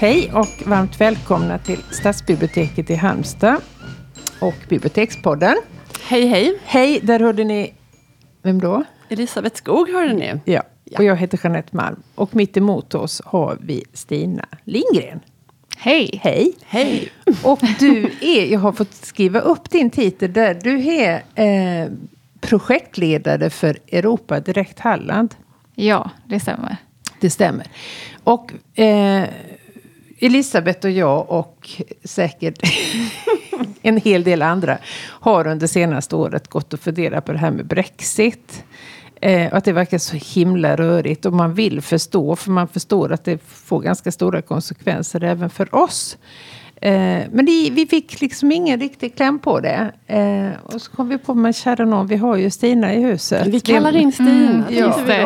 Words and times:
Hej 0.00 0.32
och 0.34 0.68
varmt 0.68 1.00
välkomna 1.00 1.58
till 1.58 1.78
Stadsbiblioteket 1.90 2.90
i 2.90 2.94
Halmstad 2.94 3.56
och 4.40 4.54
Bibliotekspodden. 4.68 5.56
Hej 6.02 6.26
hej! 6.26 6.58
Hej, 6.64 7.00
där 7.02 7.20
hörde 7.20 7.44
ni... 7.44 7.74
Vem 8.42 8.60
då? 8.60 8.84
Elisabeth 9.08 9.56
Skog 9.56 9.88
hörde 9.88 10.12
ni. 10.12 10.40
Ja, 10.44 10.62
och 10.98 11.04
jag 11.04 11.16
heter 11.16 11.40
Jeanette 11.42 11.76
Malm. 11.76 12.02
Och 12.14 12.36
mitt 12.36 12.56
emot 12.56 12.94
oss 12.94 13.22
har 13.24 13.58
vi 13.60 13.84
Stina 13.92 14.48
Lindgren. 14.64 15.20
Hej! 15.76 16.20
Hej! 16.22 16.52
Hej! 16.66 17.12
Och 17.42 17.60
du 17.78 18.10
är, 18.20 18.52
jag 18.52 18.60
har 18.60 18.72
fått 18.72 18.94
skriva 18.94 19.40
upp 19.40 19.70
din 19.70 19.90
titel 19.90 20.32
där, 20.32 20.54
du 20.62 20.86
är 20.86 21.22
eh, 21.34 21.90
projektledare 22.40 23.50
för 23.50 23.78
Europa 23.92 24.40
Direkt 24.40 24.78
Halland. 24.78 25.34
Ja, 25.74 26.10
det 26.26 26.40
stämmer. 26.40 26.76
Det 27.20 27.30
stämmer. 27.30 27.66
Och 28.24 28.78
eh, 28.78 29.28
Elisabeth 30.20 30.86
och 30.86 30.92
jag 30.92 31.30
och 31.30 31.70
säkert 32.04 32.58
en 33.82 33.96
hel 33.96 34.24
del 34.24 34.42
andra 34.42 34.78
har 35.02 35.46
under 35.46 35.66
senaste 35.66 36.16
året 36.16 36.48
gått 36.48 36.72
och 36.72 36.80
funderat 36.80 37.24
på 37.24 37.32
det 37.32 37.38
här 37.38 37.50
med 37.50 37.66
Brexit. 37.66 38.64
Eh, 39.20 39.54
att 39.54 39.64
det 39.64 39.72
verkar 39.72 39.98
så 39.98 40.16
himla 40.16 40.76
rörigt 40.76 41.26
och 41.26 41.32
man 41.32 41.54
vill 41.54 41.80
förstå 41.82 42.36
för 42.36 42.50
man 42.50 42.68
förstår 42.68 43.12
att 43.12 43.24
det 43.24 43.38
får 43.46 43.80
ganska 43.80 44.12
stora 44.12 44.42
konsekvenser 44.42 45.24
även 45.24 45.50
för 45.50 45.74
oss. 45.74 46.18
Eh, 46.82 46.92
men 47.32 47.46
det, 47.46 47.70
vi 47.72 47.86
fick 47.90 48.20
liksom 48.20 48.52
ingen 48.52 48.80
riktig 48.80 49.16
kläm 49.16 49.38
på 49.38 49.60
det. 49.60 49.90
Eh, 50.06 50.74
och 50.74 50.80
så 50.82 50.90
kom 50.90 51.08
vi 51.08 51.18
på, 51.18 51.34
men 51.34 51.52
kära 51.52 51.84
någon, 51.84 52.06
vi 52.06 52.16
har 52.16 52.36
ju 52.36 52.50
Stina 52.50 52.94
i 52.94 53.02
huset. 53.02 53.46
Vi 53.46 53.60
kallar 53.60 53.96
in 53.96 54.12
Stina. 54.12 54.30
Mm, 54.30 54.64
ja. 54.70 54.96
vi. 55.06 55.24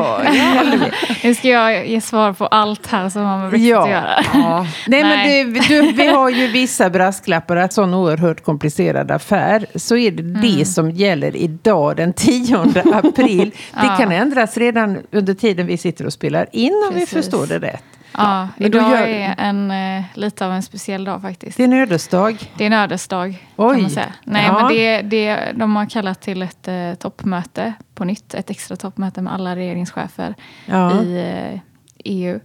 Nu 1.28 1.34
ska 1.34 1.48
jag 1.48 1.86
ge 1.88 2.00
svar 2.00 2.32
på 2.32 2.46
allt 2.46 2.86
här 2.86 3.08
som 3.08 3.22
har 3.22 3.38
med 3.38 3.50
Brexit 3.50 3.68
Ja. 3.68 3.88
göra. 3.90 4.24
Ja. 4.34 4.66
Nej, 4.86 5.02
Nej. 5.02 5.44
men 5.44 5.54
du, 5.54 5.60
du, 5.82 5.92
vi 5.92 6.06
har 6.06 6.30
ju 6.30 6.46
vissa 6.48 6.90
brasklappar. 6.90 7.56
Att 7.56 7.72
sån 7.72 7.94
oerhört 7.94 8.44
komplicerad 8.44 9.10
affär. 9.10 9.66
Så 9.74 9.96
är 9.96 10.10
det 10.10 10.22
det 10.22 10.64
som 10.64 10.90
gäller 10.90 11.36
idag 11.36 11.96
den 11.96 12.12
10 12.12 12.56
april. 12.92 13.50
Det 13.74 13.86
Ja. 13.86 13.96
kan 13.98 14.12
ändras 14.12 14.56
redan 14.56 14.98
under 15.12 15.34
tiden 15.34 15.66
vi 15.66 15.76
sitter 15.76 16.06
och 16.06 16.12
spelar 16.12 16.46
in 16.52 16.72
om 16.88 16.94
vi 16.94 17.00
Precis. 17.00 17.14
förstår 17.14 17.46
det 17.46 17.58
rätt. 17.58 17.82
Ja, 18.18 18.48
då 18.56 18.64
idag 18.66 18.90
gör- 18.90 19.06
är 19.06 19.34
en, 19.38 19.70
eh, 19.70 20.04
lite 20.14 20.46
av 20.46 20.52
en 20.52 20.62
speciell 20.62 21.04
dag 21.04 21.22
faktiskt. 21.22 21.56
Det 21.56 21.62
är 21.62 21.64
en 21.68 21.72
ödesdag. 21.72 22.50
Det 22.56 22.64
är 22.64 22.66
en 22.66 22.72
ödesdag 22.72 23.28
Oj. 23.56 23.72
kan 23.74 23.82
man 23.82 23.90
säga. 23.90 24.12
Nej, 24.24 24.44
Ja. 24.46 24.52
men 24.58 24.68
det, 24.72 25.02
det, 25.02 25.52
de 25.54 25.76
har 25.76 25.86
kallat 25.86 26.20
till 26.20 26.42
ett 26.42 26.68
eh, 26.68 26.94
toppmöte 26.94 27.72
på 27.94 28.04
nytt. 28.04 28.34
Ett 28.34 28.50
extra 28.50 28.76
toppmöte 28.76 29.22
med 29.22 29.32
alla 29.34 29.56
regeringschefer 29.56 30.34
Ja. 30.66 31.00
i 31.02 31.18
eh, 31.54 31.60
EU. 32.04 32.40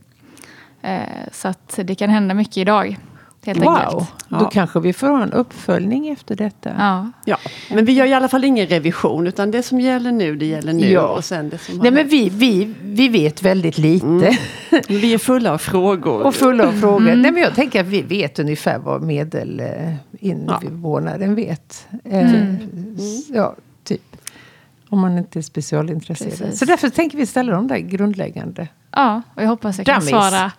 Eh, 0.82 1.00
så 1.32 1.48
att 1.48 1.80
det 1.84 1.96
kan 1.96 2.10
hända 2.10 2.34
mycket 2.34 2.58
idag. 2.58 2.98
Helt 3.46 3.60
Wow, 3.60 3.68
enkelt. 3.78 4.10
då 4.30 4.36
Ja. 4.42 4.50
kanske 4.54 4.80
vi 4.80 4.94
får 4.94 5.08
ha 5.08 5.24
en 5.24 5.34
uppföljning 5.34 6.08
efter 6.10 6.36
detta. 6.36 6.72
Ja. 6.78 7.12
Ja, 7.26 7.38
men 7.74 7.86
vi 7.86 7.94
gör 7.94 8.06
i 8.06 8.14
alla 8.14 8.28
fall 8.28 8.44
ingen 8.44 8.68
revision, 8.68 9.28
utan 9.28 9.52
det 9.52 9.64
som 9.64 9.80
gäller 9.80 10.12
nu, 10.12 10.36
det 10.36 10.46
gäller 10.46 10.74
nu. 10.74 10.92
Ja. 10.92 11.02
Och 11.08 11.26
sen 11.26 11.50
det 11.50 11.58
som 11.58 11.78
Nej, 11.78 11.92
men 11.92 12.08
vi, 12.08 12.30
vi, 12.30 12.74
vi 12.84 13.08
vet 13.10 13.44
väldigt 13.44 13.78
lite. 13.78 14.38
vi 14.88 15.14
är 15.14 15.18
fulla 15.18 15.54
av 15.54 15.58
frågor. 15.58 16.22
Och 16.26 16.36
fulla 16.36 16.68
av 16.68 16.72
frågor. 16.72 17.02
Mm. 17.08 17.22
Nej, 17.22 17.32
men 17.32 17.42
jag 17.44 17.56
tänker 17.56 17.82
att 17.82 17.88
vi 17.88 18.02
vet 18.02 18.40
ungefär 18.40 18.78
vad 18.80 19.02
medelinvånaren 20.22 21.36
vet. 21.36 21.88
Eh, 22.04 22.20
Mm. 22.34 22.58
Ja, 23.34 23.56
typ. 23.84 24.02
Om 24.90 25.00
man 25.00 25.18
inte 25.18 25.40
är 25.40 25.44
specialintresserad. 25.44 26.38
Precis. 26.38 26.60
Så 26.60 26.66
därför 26.66 26.90
tänker 26.90 27.18
vi 27.18 27.26
ställa 27.26 27.52
de 27.54 27.68
där 27.68 27.78
grundläggande. 27.78 28.68
Ja, 28.92 29.22
och 29.36 29.44
jag 29.44 29.48
hoppas 29.48 29.78
jag 29.78 29.86
kan 29.86 29.96
Dummies. 30.00 30.10
svara 30.10 30.52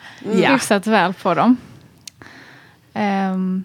Ja. 0.43 0.53
hyfsat 0.53 0.87
väl 0.87 1.15
på 1.15 1.35
dem. 1.35 1.57
Ehm, 3.01 3.65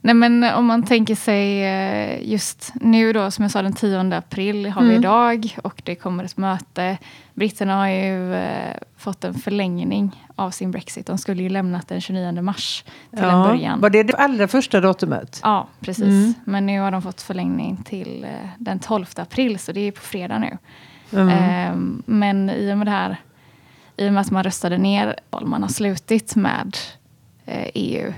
nej 0.00 0.14
men 0.14 0.44
om 0.54 0.66
man 0.66 0.82
tänker 0.82 1.14
sig 1.14 1.64
eh, 1.64 2.28
just 2.30 2.72
nu 2.74 3.12
då, 3.12 3.30
som 3.30 3.42
jag 3.42 3.50
sa 3.52 3.62
den 3.62 3.72
10 3.72 4.16
april 4.16 4.66
har 4.66 4.82
vi 4.82 4.88
Mm. 4.88 5.00
idag 5.00 5.56
och 5.64 5.82
det 5.84 5.94
kommer 5.94 6.24
ett 6.24 6.36
möte. 6.36 6.98
Britterna 7.34 7.76
har 7.76 7.88
ju 7.88 8.34
eh, 8.34 8.76
fått 8.96 9.24
en 9.24 9.34
förlängning 9.34 10.24
av 10.36 10.50
sin 10.50 10.70
Brexit. 10.70 11.06
De 11.06 11.18
skulle 11.18 11.42
ju 11.42 11.48
lämnat 11.48 11.88
den 11.88 12.00
29 12.00 12.42
mars 12.42 12.84
till 13.10 13.24
en 13.24 13.42
början. 13.42 13.80
Var 13.80 13.90
det 13.90 14.02
det 14.02 14.14
allra 14.16 14.48
första 14.48 14.80
datumet? 14.80 15.40
Ja, 15.42 15.68
precis. 15.80 16.04
Mm. 16.04 16.34
Men 16.44 16.66
nu 16.66 16.80
har 16.80 16.90
de 16.90 17.02
fått 17.02 17.22
förlängning 17.22 17.76
till 17.76 18.24
eh, 18.24 18.48
den 18.58 18.78
12 18.78 19.06
april, 19.16 19.58
så 19.58 19.72
det 19.72 19.80
är 19.80 19.92
på 19.92 20.00
fredag 20.00 20.38
nu. 20.38 20.58
Mm. 21.12 21.28
Ehm, 21.28 22.02
men 22.06 22.50
i 22.50 22.72
och 22.72 22.78
med 22.78 22.86
det 22.86 22.90
här, 22.90 23.16
i 23.96 24.08
och 24.08 24.12
med 24.12 24.20
att 24.20 24.30
man 24.30 24.44
röstade 24.44 24.78
ner, 24.78 25.16
man 25.44 25.62
har 25.62 25.68
slutit 25.68 26.36
med 26.36 26.76
EU 27.74 28.08
eh, 28.08 28.14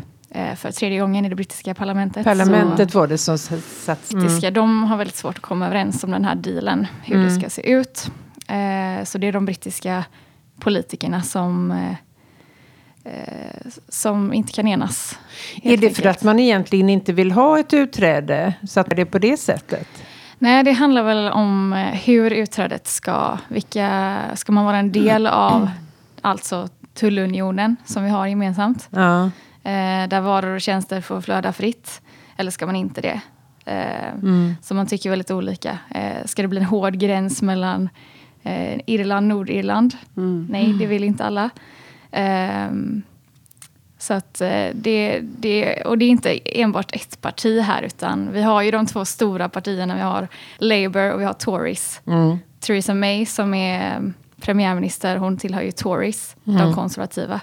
för 0.56 0.72
tredje 0.72 1.00
gången 1.00 1.24
i 1.24 1.28
det 1.28 1.34
brittiska 1.34 1.74
parlamentet. 1.74 2.24
Parlamentet 2.24 2.94
var 2.94 3.06
det 3.06 3.18
som 3.18 3.38
satt... 3.38 4.10
Brittiska, 4.10 4.50
de 4.50 4.84
har 4.84 4.96
väldigt 4.96 5.16
svårt 5.16 5.36
att 5.36 5.42
komma 5.42 5.66
överens 5.66 6.04
om 6.04 6.10
den 6.10 6.24
här 6.24 6.34
dealen, 6.34 6.86
hur 7.02 7.16
Mm. 7.16 7.28
det 7.28 7.40
ska 7.40 7.50
se 7.50 7.72
ut. 7.72 8.10
Eh, 8.48 9.04
så 9.04 9.18
det 9.18 9.26
är 9.26 9.32
de 9.32 9.44
brittiska 9.44 10.04
politikerna 10.60 11.22
som 11.22 11.70
eh, 11.70 11.94
eh, 13.04 13.70
som 13.88 14.32
inte 14.32 14.52
kan 14.52 14.68
enas. 14.68 15.18
Är 15.62 15.76
det 15.76 15.76
för 15.76 15.86
enkelt. 15.86 16.06
att 16.06 16.22
man 16.22 16.38
egentligen 16.40 16.88
inte 16.88 17.12
vill 17.12 17.32
ha 17.32 17.58
ett 17.58 17.72
utträde? 17.72 18.54
Så 18.68 18.80
att 18.80 18.90
det 18.90 19.02
är 19.02 19.04
på 19.04 19.18
det 19.18 19.36
sättet? 19.36 19.88
Nej, 20.38 20.64
det 20.64 20.72
handlar 20.72 21.02
väl 21.02 21.32
om 21.32 21.72
eh, 21.72 21.78
hur 21.78 22.30
utträdet 22.30 22.86
ska... 22.86 23.38
Vilka, 23.48 24.18
ska 24.34 24.52
man 24.52 24.64
vara 24.64 24.76
en 24.78 24.92
del 24.92 25.26
av 25.26 25.70
alltså 26.20 26.68
tullunionen 26.94 27.76
som 27.84 28.04
vi 28.04 28.10
har 28.10 28.26
gemensamt? 28.26 28.88
Ja. 28.90 29.30
Eh, 29.64 30.08
där 30.08 30.20
varor 30.20 30.54
och 30.54 30.60
tjänster 30.60 31.00
får 31.00 31.20
flöda 31.20 31.52
fritt. 31.52 32.02
Eller 32.36 32.50
ska 32.50 32.66
man 32.66 32.76
inte 32.76 33.00
det? 33.00 33.20
Eh, 33.64 34.12
Mm. 34.22 34.54
Så 34.62 34.74
man 34.74 34.86
tycker 34.86 35.10
väldigt 35.10 35.30
olika. 35.30 35.78
Eh, 35.90 36.24
ska 36.26 36.42
det 36.42 36.48
bli 36.48 36.58
en 36.58 36.64
hård 36.66 36.94
gräns 36.98 37.42
mellan 37.42 37.88
Irland 38.86 39.32
och 39.32 39.36
Nordirland? 39.38 39.96
Mm. 40.16 40.46
Nej, 40.50 40.72
det 40.78 40.86
vill 40.86 41.04
inte 41.04 41.24
alla. 41.24 41.50
Ehm, 42.10 43.02
så 43.98 44.20
det, 44.72 45.20
det, 45.22 45.82
och 45.82 45.98
det 45.98 46.04
är 46.04 46.08
inte 46.08 46.60
enbart 46.60 46.94
ett 46.96 47.20
parti 47.20 47.60
här, 47.60 47.82
utan 47.82 48.32
vi 48.32 48.42
har 48.42 48.62
ju 48.62 48.70
de 48.70 48.86
två 48.86 49.04
stora 49.04 49.48
partierna. 49.48 49.94
Vi 49.94 50.00
har 50.00 50.28
Labour 50.58 51.12
och 51.12 51.20
vi 51.20 51.24
har 51.24 51.32
Tories. 51.32 52.00
Mm. 52.06 52.38
Theresa 52.60 52.94
May 52.94 53.26
som 53.26 53.54
är 53.54 53.96
eh, 53.96 54.00
premiärminister, 54.40 55.16
hon 55.16 55.36
tillhör 55.36 55.62
ju 55.62 55.72
Tories, 55.72 56.36
Mm. 56.46 56.58
de 56.60 56.74
konservativa. 56.74 57.40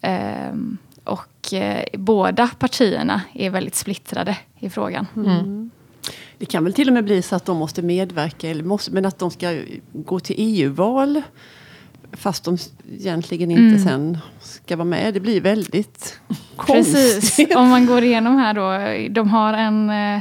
Ehm, 0.00 0.78
och 1.04 1.54
eh, 1.54 1.84
båda 1.92 2.48
partierna 2.58 3.22
är 3.34 3.50
väldigt 3.50 3.74
splittrade 3.74 4.36
i 4.58 4.70
frågan. 4.70 5.06
Mm. 5.16 5.70
Det 6.38 6.46
kan 6.46 6.64
väl 6.64 6.72
till 6.74 6.88
och 6.88 6.94
med 6.94 7.04
bli 7.04 7.22
så 7.22 7.36
att 7.36 7.44
de 7.44 7.56
måste 7.56 7.82
medverka, 7.82 8.50
eller 8.50 8.64
måste, 8.64 8.90
men 8.90 9.04
att 9.06 9.18
de 9.18 9.30
ska 9.30 9.60
gå 9.92 10.20
till 10.20 10.36
EU-val. 10.38 11.22
Fast 12.12 12.44
de 12.44 12.58
egentligen 12.92 13.50
inte 13.50 13.62
Mm. 13.62 13.78
sen 13.78 14.18
ska 14.40 14.76
vara 14.76 14.84
med. 14.84 15.14
Det 15.14 15.20
blir 15.20 15.40
väldigt 15.40 16.20
konstigt. 16.56 16.94
Precis, 17.20 17.56
om 17.56 17.68
man 17.68 17.86
går 17.86 18.02
igenom 18.04 18.36
här 18.36 18.54
då. 18.54 19.08
De 19.14 19.28
har 19.28 19.52
en, 19.54 19.90
eh, 19.90 20.20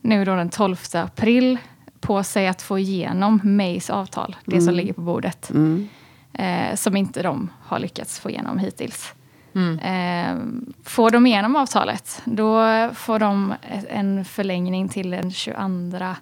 nu 0.00 0.24
då 0.24 0.34
den 0.34 0.50
12 0.50 0.76
april 0.94 1.58
på 2.00 2.22
sig 2.22 2.48
att 2.48 2.62
få 2.62 2.78
igenom 2.78 3.40
Mays 3.44 3.90
avtal, 3.90 4.36
det 4.44 4.60
som 4.60 4.74
ligger 4.74 4.92
på 4.92 5.00
bordet. 5.00 5.50
Mm. 5.50 5.88
Eh, 6.32 6.74
som 6.76 6.96
inte 6.96 7.22
de 7.22 7.50
har 7.62 7.78
lyckats 7.78 8.20
få 8.20 8.30
igenom 8.30 8.58
hittills. 8.58 9.14
Mm. 9.54 9.78
Eh, 9.78 10.62
får 10.84 11.10
de 11.10 11.26
igenom 11.26 11.56
avtalet, 11.56 12.22
då 12.24 12.64
får 12.94 13.18
de 13.18 13.54
en 13.88 14.24
förlängning 14.24 14.88
till 14.88 15.10
den 15.10 15.32
22 15.32 16.14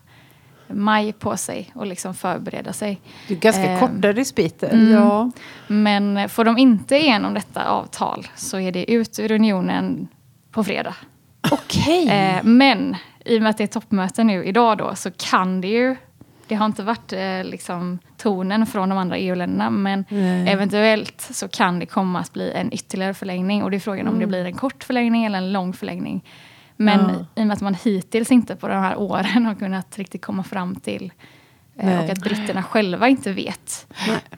maj 0.72 1.12
på 1.12 1.36
sig 1.36 1.70
och 1.74 1.86
liksom 1.86 2.14
förbereda 2.14 2.72
sig. 2.72 3.00
Det 3.28 3.34
är 3.34 3.38
ganska 3.38 3.62
Ehm, 3.66 3.80
korta 3.80 4.12
respiter. 4.12 4.70
Mm. 4.72 4.92
Ja, 4.92 5.30
Men 5.66 6.28
får 6.28 6.44
de 6.44 6.58
inte 6.58 6.96
igenom 6.96 7.34
detta 7.34 7.64
avtal 7.68 8.26
så 8.34 8.60
är 8.60 8.72
det 8.72 8.90
ut 8.92 9.18
ur 9.18 9.32
unionen 9.32 10.08
på 10.50 10.64
fredag. 10.64 10.94
Okej. 11.50 12.08
Eh, 12.08 12.44
men 12.44 12.96
i 13.24 13.38
och 13.38 13.42
med 13.42 13.50
att 13.50 13.58
det 13.58 13.64
är 13.64 13.68
toppmöte 13.68 14.24
nu 14.24 14.44
idag 14.44 14.78
då 14.78 14.94
så 14.94 15.10
kan 15.10 15.60
det 15.60 15.68
ju 15.68 15.96
det 16.48 16.54
har 16.54 16.66
inte 16.66 16.82
varit 16.82 17.12
eh, 17.12 17.44
liksom, 17.44 17.98
tonen 18.16 18.66
från 18.66 18.88
de 18.88 18.98
andra 18.98 19.16
EU-länderna 19.16 19.70
men 19.70 20.04
Nej. 20.08 20.48
eventuellt 20.52 21.20
så 21.20 21.48
kan 21.48 21.78
det 21.78 21.86
komma 21.86 22.20
att 22.20 22.32
bli 22.32 22.52
en 22.52 22.72
ytterligare 22.72 23.14
förlängning 23.14 23.62
och 23.62 23.70
det 23.70 23.76
är 23.76 23.80
frågan 23.80 24.08
om 24.08 24.18
det 24.18 24.26
blir 24.26 24.44
en 24.44 24.54
kort 24.54 24.84
förlängning 24.84 25.24
eller 25.24 25.38
en 25.38 25.52
lång 25.52 25.72
förlängning. 25.72 26.24
Men 26.76 27.00
Ja. 27.00 27.14
i 27.34 27.42
och 27.42 27.46
med 27.46 27.54
att 27.54 27.60
man 27.60 27.74
hittills 27.74 28.30
inte 28.32 28.56
på 28.56 28.68
de 28.68 28.74
här 28.74 28.96
åren 28.98 29.46
har 29.46 29.54
kunnat 29.54 29.98
riktigt 29.98 30.22
komma 30.22 30.42
fram 30.44 30.74
till 30.76 31.12
eh, 31.76 32.04
och 32.04 32.10
att 32.10 32.18
britterna 32.22 32.62
själva 32.62 33.08
inte 33.08 33.32
vet 33.32 33.86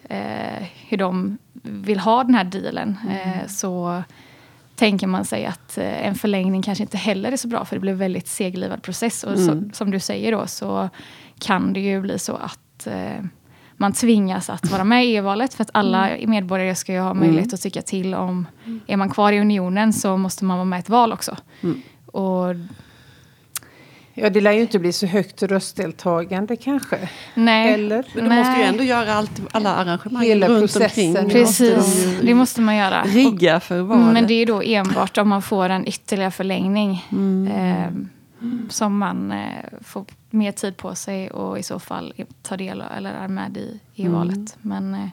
eh, 0.09 0.67
hur 0.89 0.97
de 0.97 1.39
vill 1.63 1.99
ha 2.01 2.25
den 2.25 2.35
här 2.35 2.45
dealen 2.45 2.99
eh, 3.11 3.47
så 3.47 4.03
tänker 4.81 5.07
man 5.07 5.25
sig 5.25 5.47
att 5.47 5.79
eh, 5.79 6.07
en 6.07 6.15
förlängning 6.15 6.63
kanske 6.63 6.85
inte 6.85 6.97
heller 6.97 7.33
är 7.33 7.37
så 7.37 7.49
bra 7.49 7.65
för 7.65 7.77
det 7.77 7.81
blir 7.81 7.93
en 7.93 7.99
väldigt 7.99 8.29
seglivad 8.29 8.83
process. 8.83 9.25
Och 9.25 9.39
så, 9.39 9.63
som 9.73 9.91
du 9.91 10.01
säger 10.01 10.33
då 10.33 10.47
så 10.47 10.89
kan 11.39 11.73
det 11.73 11.81
ju 11.81 12.01
bli 12.01 12.19
så 12.19 12.37
att 12.37 12.87
eh, 12.87 13.25
man 13.77 13.93
tvingas 13.93 14.51
att 14.51 14.71
vara 14.71 14.85
med 14.85 15.07
i 15.07 15.17
EU-valet 15.17 15.55
för 15.55 15.63
att 15.63 15.71
alla 15.75 16.09
medborgare 16.27 16.75
ska 16.75 16.93
ju 16.93 16.99
ha 16.99 17.15
möjlighet 17.15 17.55
att 17.55 17.61
tycka 17.61 17.83
till 17.83 18.15
om, 18.15 18.47
är 18.87 18.97
man 18.97 19.11
kvar 19.11 19.33
i 19.33 19.41
unionen 19.41 19.93
så 19.93 20.17
måste 20.17 20.45
man 20.45 20.57
vara 20.57 20.65
med 20.65 20.77
i 20.77 20.81
ett 20.81 20.89
val 20.89 21.13
också. 21.13 21.37
Och 22.07 22.55
Ja, 24.23 24.31
det 24.31 24.41
lär 24.41 24.53
ju 24.53 24.61
inte 24.61 24.79
bli 24.79 24.93
så 24.93 25.07
högt 25.07 25.43
röstdeltagande 25.43 26.57
kanske. 26.57 27.09
nej, 27.35 27.75
Eller? 27.75 28.05
Men 28.15 28.29
de 28.29 28.35
måste 28.37 28.61
ju 28.61 28.63
ändå 28.67 28.83
göra 28.85 29.15
allt, 29.15 29.41
alla 29.53 29.75
arrangemang 29.75 30.23
Hela 30.23 30.49
runt 30.49 30.61
processen. 30.61 31.09
omkring. 31.17 31.31
Precis, 31.31 31.77
Måste 31.77 32.23
det 32.27 32.35
måste 32.35 32.61
man 32.61 32.77
göra. 32.77 33.03
rigga 33.03 33.61
för 33.61 33.81
valet. 33.81 34.13
Men 34.13 34.27
det 34.27 34.35
är 34.35 34.47
då 34.47 34.63
enbart 34.63 35.19
om 35.19 35.29
man 35.29 35.43
får 35.43 35.69
en 35.69 35.87
ytterligare 35.89 36.31
förlängning. 36.31 37.07
Mm. 37.13 37.47
Eh, 37.49 38.07
som 38.69 38.99
man 38.99 39.33
eh, 39.33 39.39
får 39.81 40.05
mer 40.31 40.53
tid 40.53 40.77
på 40.77 40.95
sig 40.95 41.31
och 41.31 41.59
i 41.59 41.63
så 41.63 41.79
fall 41.79 42.15
tar 42.43 42.57
del 42.57 42.81
av, 42.81 42.87
eller 42.97 43.13
är 43.13 43.29
med 43.29 43.57
i 43.57 43.81
EU-valet. 43.97 44.37
Mm. 44.37 44.47
Men 44.63 44.95
eh, 44.95 45.09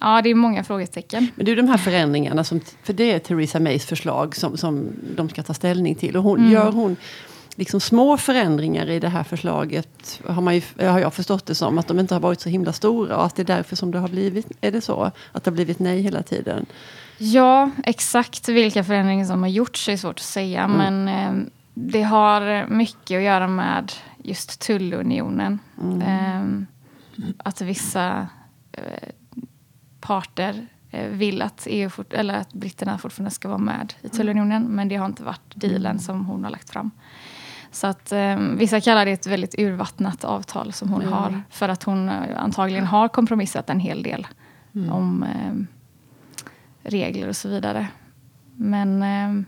ja, 0.00 0.22
det 0.22 0.30
är 0.30 0.34
många 0.34 0.64
frågetecken. 0.64 1.26
Men 1.34 1.48
är 1.48 1.56
de 1.56 1.68
här 1.68 1.78
förändringarna, 1.78 2.44
som, 2.44 2.60
för 2.82 2.92
det 2.92 3.12
är 3.12 3.18
Theresa 3.18 3.60
Mays 3.60 3.86
förslag 3.86 4.36
som, 4.36 4.56
som 4.56 4.86
de 5.16 5.28
ska 5.28 5.42
ta 5.42 5.54
ställning 5.54 5.94
till. 5.94 6.16
Och 6.16 6.22
hon, 6.22 6.38
Mm. 6.38 6.52
Gör 6.52 6.72
hon 6.72 6.96
liksom 7.58 7.80
små 7.80 8.16
förändringar 8.16 8.90
i 8.90 9.00
det 9.00 9.08
här 9.08 9.24
förslaget, 9.24 10.20
har, 10.26 10.42
man 10.42 10.54
ju, 10.54 10.62
har 10.78 10.98
jag 10.98 11.14
förstått 11.14 11.46
det 11.46 11.54
som, 11.54 11.78
att 11.78 11.88
de 11.88 12.00
inte 12.00 12.14
har 12.14 12.20
varit 12.20 12.40
så 12.40 12.48
himla 12.48 12.72
stora 12.72 13.16
och 13.16 13.24
att 13.24 13.36
det 13.36 13.42
är 13.42 13.56
därför 13.56 13.76
som 13.76 13.90
det 13.90 13.98
har 13.98 14.08
blivit, 14.08 14.46
är 14.60 14.72
det 14.72 14.80
så? 14.80 15.10
Att 15.32 15.44
det 15.44 15.50
har 15.50 15.54
blivit 15.54 15.78
nej 15.78 16.00
hela 16.00 16.22
tiden? 16.22 16.66
Ja, 17.18 17.70
exakt 17.84 18.48
vilka 18.48 18.84
förändringar 18.84 19.24
som 19.24 19.42
har 19.42 19.48
gjorts 19.48 19.88
är 19.88 19.96
svårt 19.96 20.18
att 20.18 20.24
säga. 20.24 20.62
Mm. 20.62 20.76
Men 20.76 21.08
eh, 21.08 21.46
det 21.74 22.02
har 22.02 22.66
mycket 22.66 23.16
att 23.16 23.22
göra 23.22 23.48
med 23.48 23.92
just 24.24 24.60
tullunionen. 24.60 25.58
Mm. 25.82 26.02
Eh, 26.02 27.26
att 27.38 27.60
vissa 27.60 28.26
eh, 28.72 29.08
parter 30.00 30.66
eh, 30.90 31.08
vill 31.08 31.42
att, 31.42 31.66
EU 31.70 31.90
fort, 31.90 32.12
eller 32.12 32.34
att 32.34 32.52
britterna 32.52 32.98
fortfarande 32.98 33.30
ska 33.30 33.48
vara 33.48 33.58
med 33.58 33.94
i 34.02 34.08
tullunionen. 34.08 34.62
Men 34.62 34.88
det 34.88 34.96
har 34.96 35.06
inte 35.06 35.22
varit 35.22 35.52
dealen 35.54 35.98
som 35.98 36.26
hon 36.26 36.44
har 36.44 36.50
lagt 36.50 36.70
fram. 36.70 36.90
Så 37.78 37.86
att 37.86 38.12
eh, 38.12 38.38
vissa 38.38 38.80
kallar 38.80 39.04
det 39.04 39.12
ett 39.12 39.26
väldigt 39.26 39.54
urvattnat 39.58 40.24
avtal 40.24 40.72
som 40.72 40.88
hon 40.88 41.02
Mm. 41.02 41.12
har. 41.12 41.42
För 41.50 41.68
att 41.68 41.82
hon 41.82 42.08
eh, 42.08 42.14
antagligen 42.36 42.86
har 42.86 43.08
kompromissat 43.08 43.70
en 43.70 43.80
hel 43.80 44.02
del 44.02 44.26
om 44.90 45.22
eh, 45.22 45.52
regler 46.90 47.28
och 47.28 47.36
så 47.36 47.48
vidare. 47.48 47.88
Men 48.56 49.02
eh, 49.02 49.44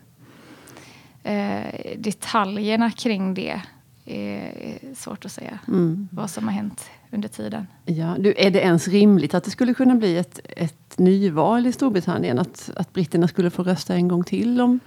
eh, 1.34 1.98
detaljerna 1.98 2.90
kring 2.90 3.34
det 3.34 3.60
är 4.04 4.94
svårt 4.94 5.24
att 5.24 5.32
säga. 5.32 5.58
Mm. 5.68 6.08
Vad 6.12 6.30
som 6.30 6.48
har 6.48 6.54
hänt 6.54 6.90
under 7.12 7.28
tiden. 7.28 7.66
Ja, 7.84 8.16
du, 8.18 8.34
är 8.36 8.50
det 8.50 8.60
ens 8.60 8.88
rimligt 8.88 9.34
att 9.34 9.44
det 9.44 9.50
skulle 9.50 9.74
kunna 9.74 9.94
bli 9.94 10.16
ett, 10.16 10.40
ett 10.56 10.98
nyval 10.98 11.66
i 11.66 11.72
Storbritannien? 11.72 12.38
Att, 12.38 12.70
att 12.76 12.92
britterna 12.92 13.28
skulle 13.28 13.50
få 13.50 13.62
rösta 13.62 13.94
en 13.94 14.08
gång 14.08 14.24
till? 14.24 14.60
om 14.60 14.80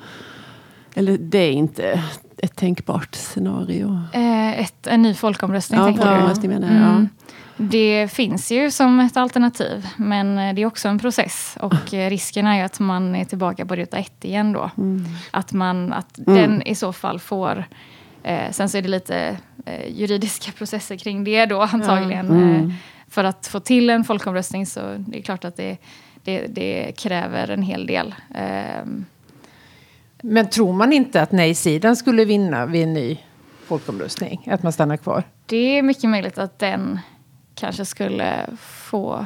Eller 0.93 1.17
det 1.17 1.37
är 1.37 1.51
inte 1.51 2.03
ett 2.43 2.55
tänkbart 2.55 3.15
scenario? 3.15 3.99
Eh, 4.13 4.59
ett, 4.59 4.87
en 4.87 5.01
ny 5.01 5.13
folkomröstning 5.13 5.79
Ja, 5.79 5.85
tänker 5.85 6.41
du? 6.41 6.47
menar. 6.47 6.67
Mm. 6.67 7.09
Det 7.57 8.07
finns 8.13 8.51
ju 8.51 8.71
som 8.71 8.99
ett 8.99 9.17
alternativ, 9.17 9.87
men 9.97 10.37
eh, 10.37 10.53
det 10.55 10.61
är 10.61 10.65
också 10.65 10.87
en 10.87 10.99
process. 10.99 11.57
Och 11.59 11.93
eh, 11.93 12.09
risken 12.09 12.47
är 12.47 12.55
ju 12.57 12.61
att 12.61 12.79
man 12.79 13.15
är 13.15 13.25
tillbaka 13.25 13.65
på 13.65 13.75
ruta 13.75 13.97
ett 13.97 14.25
igen 14.25 14.53
då. 14.53 14.71
Mm. 14.77 15.05
Att, 15.31 15.53
man, 15.53 15.93
att 15.93 16.17
Mm. 16.17 16.35
den 16.35 16.61
i 16.61 16.75
så 16.75 16.93
fall 16.93 17.19
får... 17.19 17.65
Eh, 18.23 18.51
sen 18.51 18.69
så 18.69 18.77
är 18.77 18.81
det 18.81 18.87
lite 18.89 19.37
eh, 19.65 19.87
juridiska 19.99 20.51
processer 20.57 20.95
kring 20.97 21.23
det 21.23 21.45
då 21.45 21.61
antagligen. 21.61 22.27
Mm. 22.27 22.65
Eh, 22.65 22.73
för 23.07 23.23
att 23.23 23.47
få 23.47 23.59
till 23.59 23.89
en 23.89 24.03
folkomröstning 24.03 24.65
så 24.65 24.79
det 24.97 25.17
är 25.17 25.21
klart 25.21 25.45
att 25.45 25.55
det, 25.57 25.77
det, 26.23 26.47
det 26.47 26.91
kräver 26.97 27.49
en 27.49 27.61
hel 27.63 27.85
del. 27.85 28.15
Men 30.25 30.49
tror 30.49 30.73
man 30.73 30.93
inte 30.93 31.21
att 31.21 31.31
nej-sidan 31.31 31.95
skulle 31.95 32.25
vinna 32.25 32.65
vid 32.65 32.83
en 32.83 32.93
ny 32.93 33.19
folkomröstning? 33.65 34.47
Att 34.51 34.63
man 34.63 34.73
stannar 34.73 34.97
kvar? 34.97 35.23
det 35.45 35.77
är 35.77 35.81
mycket 35.81 36.09
möjligt 36.09 36.37
att 36.37 36.59
den 36.59 36.99
kanske 37.55 37.85
skulle 37.85 38.49
få 38.59 39.25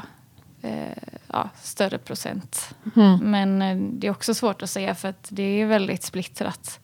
eh, 0.61 0.97
ja, 1.27 1.49
större 1.61 1.97
procent. 1.97 2.75
Men 3.21 3.61
eh, 3.61 3.77
det 3.77 4.07
är 4.07 4.11
också 4.11 4.33
svårt 4.33 4.61
att 4.61 4.69
säga 4.69 4.95
för 4.95 5.07
att 5.07 5.27
det 5.29 5.61
är 5.61 5.65
väldigt 5.65 6.03
splittrat. 6.03 6.79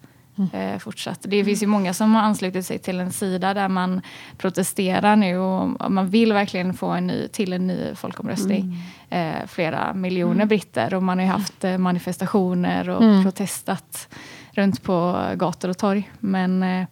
Eh, 0.53 0.77
fortsatt. 0.79 1.19
Det 1.21 1.45
finns 1.45 1.63
ju 1.63 1.67
många 1.67 1.93
som 1.93 2.15
har 2.15 2.21
anslutit 2.21 2.65
sig 2.65 2.79
till 2.79 2.99
en 2.99 3.11
sida 3.11 3.53
där 3.53 3.67
man 3.67 4.01
protesterar 4.37 5.15
nu 5.15 5.37
och 5.37 5.91
man 5.91 6.09
vill 6.09 6.33
verkligen 6.33 6.73
få 6.73 6.87
en 6.87 7.07
ny, 7.07 7.27
till 7.27 7.53
en 7.53 7.67
ny 7.67 7.95
folkomröstning. 7.95 8.77
Eh, 9.09 9.47
flera 9.47 9.93
miljoner 9.93 10.45
britter 10.45 10.93
och 10.93 11.03
man 11.03 11.17
har 11.17 11.25
ju 11.25 11.31
haft 11.31 11.63
eh, 11.63 11.77
manifestationer 11.77 12.89
och 12.89 13.23
protestat 13.23 14.07
runt 14.51 14.83
på 14.83 15.25
gator 15.35 15.69
och 15.69 15.77
torg. 15.77 16.11
Men 16.19 16.63
eh, 16.63 16.87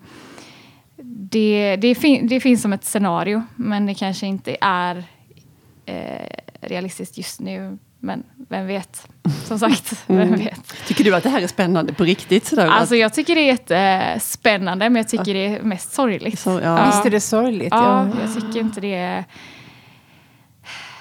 det, 1.04 1.76
det, 1.76 1.96
fin 1.96 2.28
det 2.28 2.40
finns 2.40 2.62
som 2.62 2.74
ett 2.74 2.86
scenario, 2.86 3.44
men 3.56 3.86
det 3.86 3.94
kanske 3.94 4.28
inte 4.28 4.58
är 4.62 5.04
eh, 5.86 6.28
realistiskt 6.62 7.18
just 7.18 7.40
nu. 7.40 7.78
Men 8.04 8.24
vem 8.50 8.68
vet? 8.68 9.08
Som 9.44 9.60
sagt, 9.60 10.04
vem 10.08 10.36
vet? 10.36 10.86
Tycker 10.88 11.04
du 11.04 11.16
att 11.16 11.24
det 11.24 11.30
här 11.30 11.42
är 11.42 11.48
spännande 11.48 11.94
på 11.94 12.04
riktigt? 12.04 12.46
Sådär, 12.46 12.68
Alltså 12.68 12.96
jag 12.96 13.14
tycker 13.14 13.36
det 13.36 13.42
är 13.42 13.46
jättespännande, 13.46 14.90
men 14.90 14.96
jag 14.96 15.10
tycker 15.10 15.34
det 15.34 15.46
är 15.46 15.64
mest 15.64 15.94
sorgligt. 15.94 16.40
Så, 16.40 16.60
ja. 16.64 16.86
Visst 16.86 17.06
är 17.06 17.10
det 17.10 17.22
sorgligt? 17.22 17.68
Ja, 17.72 18.08
jag 18.22 18.34
tycker 18.34 18.60
inte 18.60 18.82
det 18.82 18.96
är... 18.96 19.26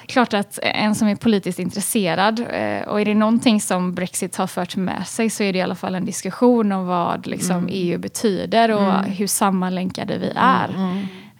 Klart 0.06 0.34
att 0.34 0.58
en 0.62 0.94
som 0.94 1.08
är 1.08 1.16
politiskt 1.16 1.58
intresserad, 1.58 2.40
eh, 2.40 2.88
och 2.88 3.00
är 3.00 3.04
det 3.04 3.14
någonting 3.14 3.60
som 3.60 3.94
Brexit 3.94 4.36
har 4.36 4.46
fört 4.46 4.76
med 4.76 5.06
sig 5.06 5.30
så 5.30 5.42
är 5.42 5.52
det 5.52 5.58
i 5.58 5.62
alla 5.62 5.74
fall 5.74 5.94
en 5.94 6.04
diskussion 6.04 6.72
om 6.72 6.86
vad 6.86 7.26
liksom, 7.26 7.68
EU 7.70 7.98
betyder 7.98 8.70
och 8.70 9.04
hur 9.04 9.26
sammanlänkade 9.26 10.18
vi 10.18 10.32
är. 10.36 10.70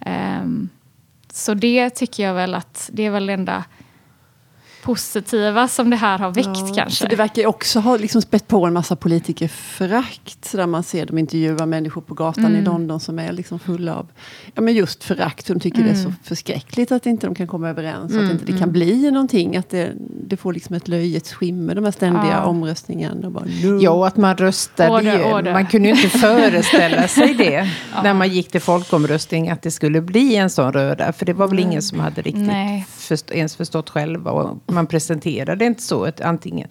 Ehm, 0.00 0.68
så 1.32 1.54
det 1.54 1.90
tycker 1.90 2.22
jag 2.22 2.34
väl 2.34 2.54
att 2.54 2.90
det 2.92 3.06
är 3.06 3.10
väl 3.10 3.26
det 3.26 3.32
enda 3.32 3.64
positiva 4.82 5.68
som 5.68 5.90
det 5.90 5.96
här 5.96 6.18
har 6.18 6.30
väckt 6.30 6.48
Ja, 6.68 6.72
kanske. 6.76 7.06
Det 7.08 7.16
verkar 7.16 7.46
också 7.46 7.80
ha 7.80 7.96
liksom 7.96 8.22
spett 8.22 8.48
på 8.48 8.66
en 8.66 8.72
massa 8.72 8.96
politikerförakt. 8.96 10.52
Där 10.52 10.66
man 10.66 10.82
ser 10.82 11.06
dem 11.06 11.18
intervjua 11.18 11.66
människor 11.66 12.00
på 12.00 12.14
gatan 12.14 12.44
Mm. 12.44 12.60
i 12.60 12.64
London 12.64 13.00
som 13.00 13.18
är 13.18 13.32
liksom 13.32 13.58
fulla 13.58 13.94
av 13.94 14.06
ja, 14.54 14.62
men 14.62 14.74
just 14.74 15.04
förakt. 15.04 15.46
De 15.46 15.60
tycker 15.60 15.82
det 15.82 15.90
är 15.90 15.94
Mm. 15.94 16.04
så 16.04 16.12
förskräckligt 16.22 16.92
att 16.92 17.06
inte 17.06 17.26
de 17.26 17.34
kan 17.34 17.46
komma 17.46 17.68
överens. 17.68 18.14
Att 18.16 18.30
inte 18.30 18.44
det 18.52 18.58
kan 18.58 18.72
bli 18.72 19.10
någonting. 19.10 19.56
Att 19.56 19.70
det, 19.70 19.92
det 20.26 20.36
får 20.36 20.52
liksom 20.52 20.76
ett 20.76 20.88
löjets 20.88 21.32
skimmer, 21.32 21.74
de 21.74 21.84
här 21.84 21.90
ständiga 21.92 22.30
Ja. 22.32 22.44
omröstningarna. 22.44 23.26
Och 23.26 23.32
bara, 23.32 23.44
no. 23.44 23.80
Ja, 23.82 23.90
och 23.90 24.06
att 24.06 24.16
man 24.16 24.36
röstade 24.36 24.90
Order, 24.90 25.32
order. 25.34 25.52
Man 25.52 25.66
kunde 25.66 25.88
ju 25.88 25.94
inte 25.94 26.18
föreställa 26.18 27.08
sig 27.08 27.34
det 27.34 27.68
när 28.02 28.14
man 28.14 28.28
gick 28.28 28.50
till 28.50 28.60
folkomröstning 28.60 29.50
att 29.50 29.62
det 29.62 29.70
skulle 29.70 30.00
bli 30.00 30.36
en 30.36 30.50
sån 30.50 30.72
röra. 30.72 31.12
För 31.12 31.26
det 31.26 31.32
var 31.32 31.48
väl 31.48 31.58
ingen 31.58 31.82
som 31.82 32.00
hade 32.00 32.22
riktigt 32.22 32.50
först, 32.88 33.30
ens 33.30 33.56
förstått 33.56 33.90
själva. 33.90 34.30
Och 34.30 34.58
man 34.70 34.86
presenterade 34.86 35.64
inte 35.64 35.82
så. 35.82 36.04
Ett, 36.06 36.20
antingen 36.20 36.68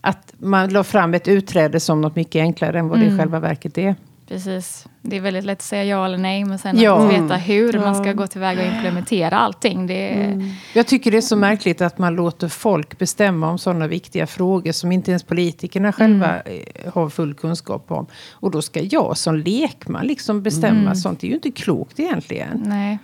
att 0.00 0.34
man 0.38 0.68
la 0.68 0.84
fram 0.84 1.14
ett 1.14 1.28
utträde 1.28 1.80
som 1.80 2.00
något 2.00 2.16
mycket 2.16 2.40
enklare 2.40 2.78
än 2.78 2.88
vad 2.88 2.98
det 2.98 3.06
i 3.06 3.18
själva 3.18 3.40
verket 3.40 3.78
är. 3.78 3.94
Precis. 4.28 4.86
Det 5.02 5.16
är 5.16 5.20
väldigt 5.20 5.44
lätt 5.44 5.58
att 5.58 5.62
säga 5.62 5.84
ja 5.84 6.04
eller 6.04 6.18
nej, 6.18 6.44
men 6.44 6.58
sen 6.58 6.78
Ja. 6.80 7.06
att 7.06 7.12
veta 7.12 7.36
hur 7.36 7.72
man 7.72 7.82
Ja. 7.82 7.94
ska 7.94 8.12
gå 8.12 8.26
tillväga 8.26 8.60
och 8.68 8.74
implementera 8.76 9.38
allting. 9.38 9.86
Det 9.86 9.94
är, 10.14 10.54
Jag 10.74 10.86
tycker 10.86 11.10
det 11.10 11.16
är 11.16 11.20
så 11.20 11.36
märkligt 11.36 11.80
att 11.80 11.98
man 11.98 12.14
låter 12.14 12.48
folk 12.48 12.98
bestämma 12.98 13.50
om 13.50 13.58
sådana 13.58 13.86
viktiga 13.86 14.26
frågor 14.26 14.72
som 14.72 14.92
inte 14.92 15.10
ens 15.10 15.22
politikerna 15.22 15.92
själva 15.92 16.40
eh, 16.40 16.92
har 16.94 17.08
full 17.08 17.34
kunskap 17.34 17.90
om. 17.92 18.06
Och 18.32 18.50
då 18.50 18.62
ska 18.62 18.80
jag 18.82 19.16
som 19.16 19.36
lekman 19.36 20.06
liksom 20.06 20.42
bestämma 20.42 20.94
sånt. 20.94 21.20
Det 21.20 21.26
är 21.26 21.28
ju 21.28 21.34
inte 21.34 21.50
klokt 21.50 22.00
egentligen. 22.00 22.62
Nej. 22.66 22.98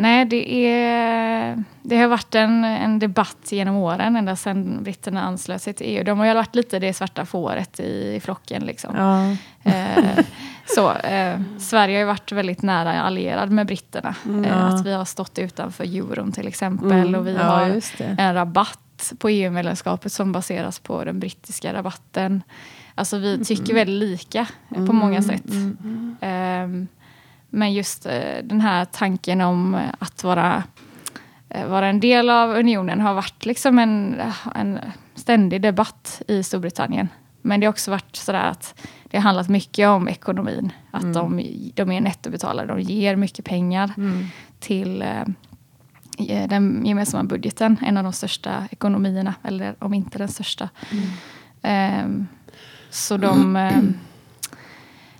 Nej, 0.00 0.24
det, 0.24 0.66
är, 0.66 1.64
det 1.82 1.96
har 1.96 2.08
varit 2.08 2.34
en, 2.34 2.64
en 2.64 2.98
debatt 2.98 3.52
genom 3.52 3.76
åren, 3.76 4.16
ända 4.16 4.36
sedan 4.36 4.82
britterna 4.82 5.22
anslöt 5.22 5.62
sig 5.62 5.72
till 5.72 5.86
EU. 5.86 6.04
De 6.04 6.18
har 6.18 6.26
ju 6.26 6.34
varit 6.34 6.54
lite 6.54 6.78
det 6.78 6.94
svarta 6.94 7.26
fåret 7.26 7.80
i, 7.80 8.14
i 8.14 8.20
flocken. 8.20 8.62
Liksom. 8.62 8.96
Ja. 8.96 9.30
Eh, 9.72 10.24
så, 10.66 10.92
eh, 10.92 11.40
Sverige 11.58 11.96
har 11.96 12.00
ju 12.00 12.04
varit 12.04 12.32
väldigt 12.32 12.62
nära 12.62 13.02
allierad 13.02 13.50
med 13.50 13.66
britterna. 13.66 14.14
Eh, 14.44 14.64
att 14.64 14.86
vi 14.86 14.92
har 14.92 15.04
stått 15.04 15.38
utanför 15.38 15.84
euron 15.84 16.32
till 16.32 16.48
exempel. 16.48 17.14
Och 17.16 17.26
vi 17.26 17.34
Ja, 17.34 17.42
har 17.42 17.82
en 18.18 18.34
rabatt 18.34 19.12
på 19.18 19.28
EU-medlemskapet 19.28 20.12
som 20.12 20.32
baseras 20.32 20.78
på 20.78 21.04
den 21.04 21.20
brittiska 21.20 21.74
rabatten. 21.74 22.42
Alltså 22.94 23.18
vi 23.18 23.44
tycker 23.44 23.74
väldigt 23.74 24.10
lika 24.10 24.46
eh, 24.76 24.86
på 24.86 24.92
många 24.92 25.22
sätt. 25.22 25.44
Men 27.50 27.72
just 27.72 28.06
eh, 28.06 28.42
den 28.44 28.60
här 28.60 28.84
tanken 28.84 29.40
om 29.40 29.74
eh, 29.74 29.80
att 29.98 30.24
vara, 30.24 30.62
eh, 31.48 31.66
vara 31.66 31.86
en 31.86 32.00
del 32.00 32.30
av 32.30 32.50
unionen 32.50 33.00
har 33.00 33.14
varit 33.14 33.46
liksom 33.46 33.78
en, 33.78 34.22
en 34.54 34.78
ständig 35.14 35.62
debatt 35.62 36.22
i 36.28 36.42
Storbritannien. 36.42 37.08
Men 37.42 37.60
det 37.60 37.66
har 37.66 37.72
också 37.72 37.90
varit 37.90 38.16
sådär 38.16 38.50
att 38.50 38.80
det 39.04 39.16
har 39.16 39.22
handlat 39.22 39.48
mycket 39.48 39.88
om 39.88 40.08
ekonomin. 40.08 40.72
Att 40.90 41.14
de, 41.14 41.42
de 41.74 41.92
är 41.92 42.00
nettobetalare, 42.00 42.66
de 42.66 42.80
ger 42.80 43.16
mycket 43.16 43.44
pengar 43.44 43.92
till, 44.60 45.02
eh, 45.02 45.20
eh, 46.28 46.48
den 46.48 46.86
gemensamma 46.86 47.24
budgeten, 47.24 47.76
en 47.82 47.96
av 47.96 48.04
de 48.04 48.12
största 48.12 48.68
ekonomierna, 48.70 49.34
eller 49.42 49.74
om 49.78 49.94
inte 49.94 50.18
den 50.18 50.28
största. 50.28 50.68
Mm. 51.62 52.26
så 52.90 53.16
de 53.16 53.56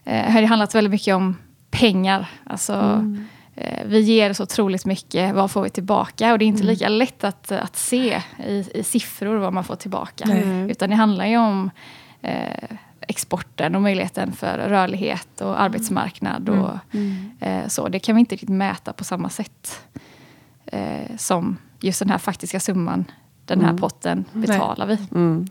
eh, 0.05 0.33
har 0.33 0.43
handlat 0.43 0.75
väldigt 0.75 0.91
mycket 0.91 1.15
om 1.15 1.37
pengar. 1.71 2.31
Alltså, 2.45 2.73
mm. 2.73 3.25
eh, 3.55 3.85
vi 3.87 4.01
ger 4.01 4.33
så 4.33 4.43
otroligt 4.43 4.87
mycket, 4.87 5.35
vad 5.35 5.51
får 5.51 5.63
vi 5.63 5.71
tillbaka? 5.71 6.33
Och 6.33 6.39
det 6.39 6.45
är 6.45 6.47
inte 6.47 6.63
mm. 6.63 6.73
lika 6.73 6.89
lätt 6.89 7.25
att, 7.25 7.53
att 7.53 7.77
se 7.77 8.23
i, 8.47 8.65
i 8.75 8.83
siffror 8.83 9.37
vad 9.37 9.53
man 9.53 9.65
får 9.65 9.77
tillbaka. 9.77 10.25
Mm. 10.25 10.71
Utan 10.71 10.91
det 10.91 10.97
handlar 10.97 11.27
ju 11.27 11.39
om 11.39 11.71
eh, 12.23 12.77
exporten 13.09 13.75
och 13.75 13.83
möjligheten 13.83 14.33
för 14.33 14.59
rörlighet 14.59 15.41
och 15.41 15.61
arbetsmarknad. 15.61 16.49
Och, 16.49 16.79
mm. 16.91 17.31
mm. 17.41 17.63
eh, 17.63 17.69
så. 17.69 17.89
Det 17.89 17.99
kan 17.99 18.15
vi 18.15 18.21
inte 18.21 18.35
riktigt 18.35 18.49
mäta 18.49 18.93
på 18.93 19.05
samma 19.05 19.29
sätt 19.29 19.81
eh, 20.67 21.17
som 21.17 21.57
just 21.81 21.99
den 21.99 22.11
här 22.11 22.19
faktiska 22.19 22.61
summan, 22.61 23.05
den 23.45 23.61
här 23.61 23.69
mm. 23.69 23.81
potten, 23.81 24.25
betalar 24.33 24.87
Nej. 24.87 24.99
vi. 25.11 25.19
Mm. 25.19 25.47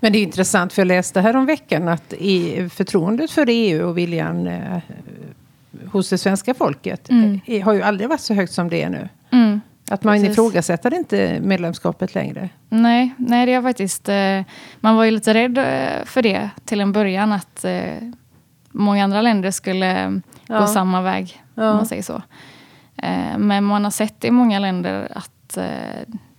Men 0.00 0.12
det 0.12 0.18
är 0.18 0.22
intressant, 0.22 0.72
för 0.72 0.82
jag 0.82 0.86
läste 0.86 1.20
här 1.20 1.36
om 1.36 1.46
veckan 1.46 1.88
att 1.88 2.12
i 2.12 2.68
förtroendet 2.68 3.30
för 3.30 3.46
EU 3.48 3.88
och 3.88 3.98
viljan 3.98 4.46
eh, 4.46 4.78
hos 5.92 6.10
det 6.10 6.18
svenska 6.18 6.54
folket 6.54 7.10
mm. 7.10 7.40
eh, 7.46 7.64
har 7.64 7.72
ju 7.72 7.82
aldrig 7.82 8.08
varit 8.08 8.20
så 8.20 8.34
högt 8.34 8.52
som 8.52 8.68
det 8.68 8.82
är 8.82 8.90
nu. 8.90 9.08
Mm. 9.30 9.60
Att 9.90 10.04
man 10.04 10.14
Precis. 10.14 10.30
ifrågasätter 10.30 10.94
inte 10.94 11.40
medlemskapet 11.40 12.14
längre. 12.14 12.48
Nej, 12.68 13.14
nej 13.18 13.46
det 13.46 13.52
är 13.52 13.62
faktiskt... 13.62 14.08
Eh, 14.08 14.42
man 14.80 14.96
var 14.96 15.04
ju 15.04 15.10
lite 15.10 15.34
rädd 15.34 15.58
eh, 15.58 16.04
för 16.04 16.22
det 16.22 16.50
till 16.64 16.80
en 16.80 16.92
början. 16.92 17.32
Att 17.32 17.64
eh, 17.64 17.94
många 18.70 19.04
andra 19.04 19.22
länder 19.22 19.50
skulle 19.50 20.20
ja. 20.46 20.60
gå 20.60 20.66
samma 20.66 21.02
väg, 21.02 21.42
ja. 21.54 21.70
om 21.70 21.76
man 21.76 21.86
säger 21.86 22.02
så. 22.02 22.22
Eh, 22.96 23.38
men 23.38 23.64
man 23.64 23.84
har 23.84 23.90
sett 23.90 24.24
i 24.24 24.30
många 24.30 24.58
länder 24.58 25.12
att 25.14 25.58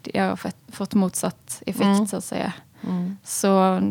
det 0.01 0.19
har 0.19 0.39
fått 0.71 0.93
motsatt 0.93 1.62
effekt, 1.65 1.86
mm. 1.86 2.07
så 2.07 2.17
att 2.17 2.24
säga. 2.24 2.53
Mm. 2.88 3.17
Så 3.24 3.81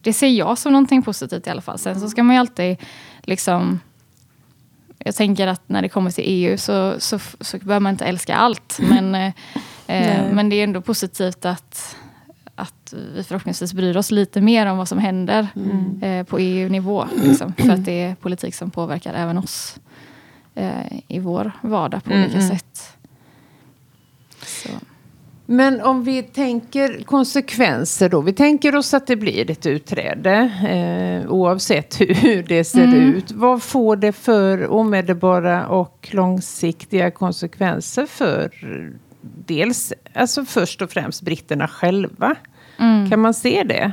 det 0.00 0.12
ser 0.12 0.28
jag 0.28 0.58
som 0.58 0.72
någonting 0.72 1.02
positivt 1.02 1.46
i 1.46 1.50
alla 1.50 1.60
fall. 1.60 1.78
Sen 1.78 2.00
så 2.00 2.08
ska 2.08 2.22
man 2.22 2.36
ju 2.36 2.40
alltid 2.40 2.76
liksom 3.22 3.80
jag 5.06 5.14
tänker 5.14 5.46
att 5.46 5.68
när 5.68 5.82
det 5.82 5.88
kommer 5.88 6.10
till 6.10 6.24
EU 6.26 6.58
så, 6.58 7.00
så, 7.00 7.18
så 7.40 7.58
behöver 7.58 7.80
man 7.80 7.90
inte 7.92 8.04
älska 8.04 8.36
allt. 8.36 8.78
Men, 8.80 9.14
eh, 9.14 9.32
eh 9.86 10.32
men 10.32 10.48
det 10.48 10.56
är 10.56 10.64
ändå 10.64 10.80
positivt 10.80 11.44
att, 11.44 11.96
att 12.54 12.94
vi 13.14 13.24
förhoppningsvis 13.24 13.72
bryr 13.72 13.96
oss 13.96 14.10
lite 14.10 14.40
mer 14.40 14.66
om 14.66 14.78
vad 14.78 14.88
som 14.88 14.98
händer 14.98 15.48
mm. 15.56 16.02
eh, 16.02 16.26
på 16.26 16.38
EU-nivå. 16.38 17.06
Liksom, 17.22 17.52
för 17.52 17.70
att 17.70 17.84
det 17.84 18.02
är 18.02 18.14
politik 18.14 18.54
som 18.54 18.70
påverkar 18.70 19.14
även 19.14 19.38
oss 19.38 19.78
eh, 20.54 21.00
i 21.08 21.18
vår 21.18 21.52
vardag 21.60 22.04
på 22.04 22.10
olika 22.10 22.38
mm. 22.38 22.48
sätt. 22.48 22.96
Så. 24.42 24.68
Men 25.46 25.80
om 25.80 26.04
vi 26.04 26.22
tänker 26.22 27.02
konsekvenser 27.04 28.08
då. 28.08 28.20
Vi 28.20 28.32
tänker 28.32 28.76
oss 28.76 28.94
att 28.94 29.06
det 29.06 29.16
blir 29.16 29.50
ett 29.50 29.66
utträde 29.66 30.34
eh, 30.68 31.32
oavsett 31.32 32.00
hur 32.00 32.42
det 32.42 32.64
ser 32.64 32.84
mm. 32.84 33.14
ut. 33.14 33.32
Vad 33.32 33.62
får 33.62 33.96
det 33.96 34.12
för 34.12 34.72
omedelbara 34.72 35.66
och 35.66 36.08
långsiktiga 36.12 37.10
konsekvenser 37.10 38.06
för 38.06 38.50
dels, 39.46 39.92
alltså 40.14 40.44
först 40.44 40.82
och 40.82 40.90
främst 40.90 41.22
britterna 41.22 41.68
själva? 41.68 42.34
Mm. 42.78 43.10
Kan 43.10 43.20
man 43.20 43.34
se 43.34 43.62
det? 43.62 43.92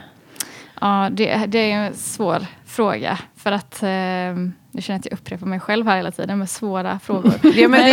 Ja, 0.83 1.09
det, 1.11 1.45
det 1.47 1.71
är 1.71 1.75
en 1.75 1.93
svår 1.93 2.45
fråga. 2.65 3.19
För 3.35 3.51
att, 3.51 3.83
eh, 3.83 3.89
jag 4.71 4.83
känner 4.83 4.99
att 4.99 5.05
jag 5.05 5.13
upprepar 5.13 5.45
mig 5.45 5.59
själv 5.59 5.87
här 5.87 5.97
hela 5.97 6.11
tiden 6.11 6.39
med 6.39 6.49
svåra 6.49 6.99
frågor. 6.99 7.33
ja, 7.55 7.67
men 7.67 7.85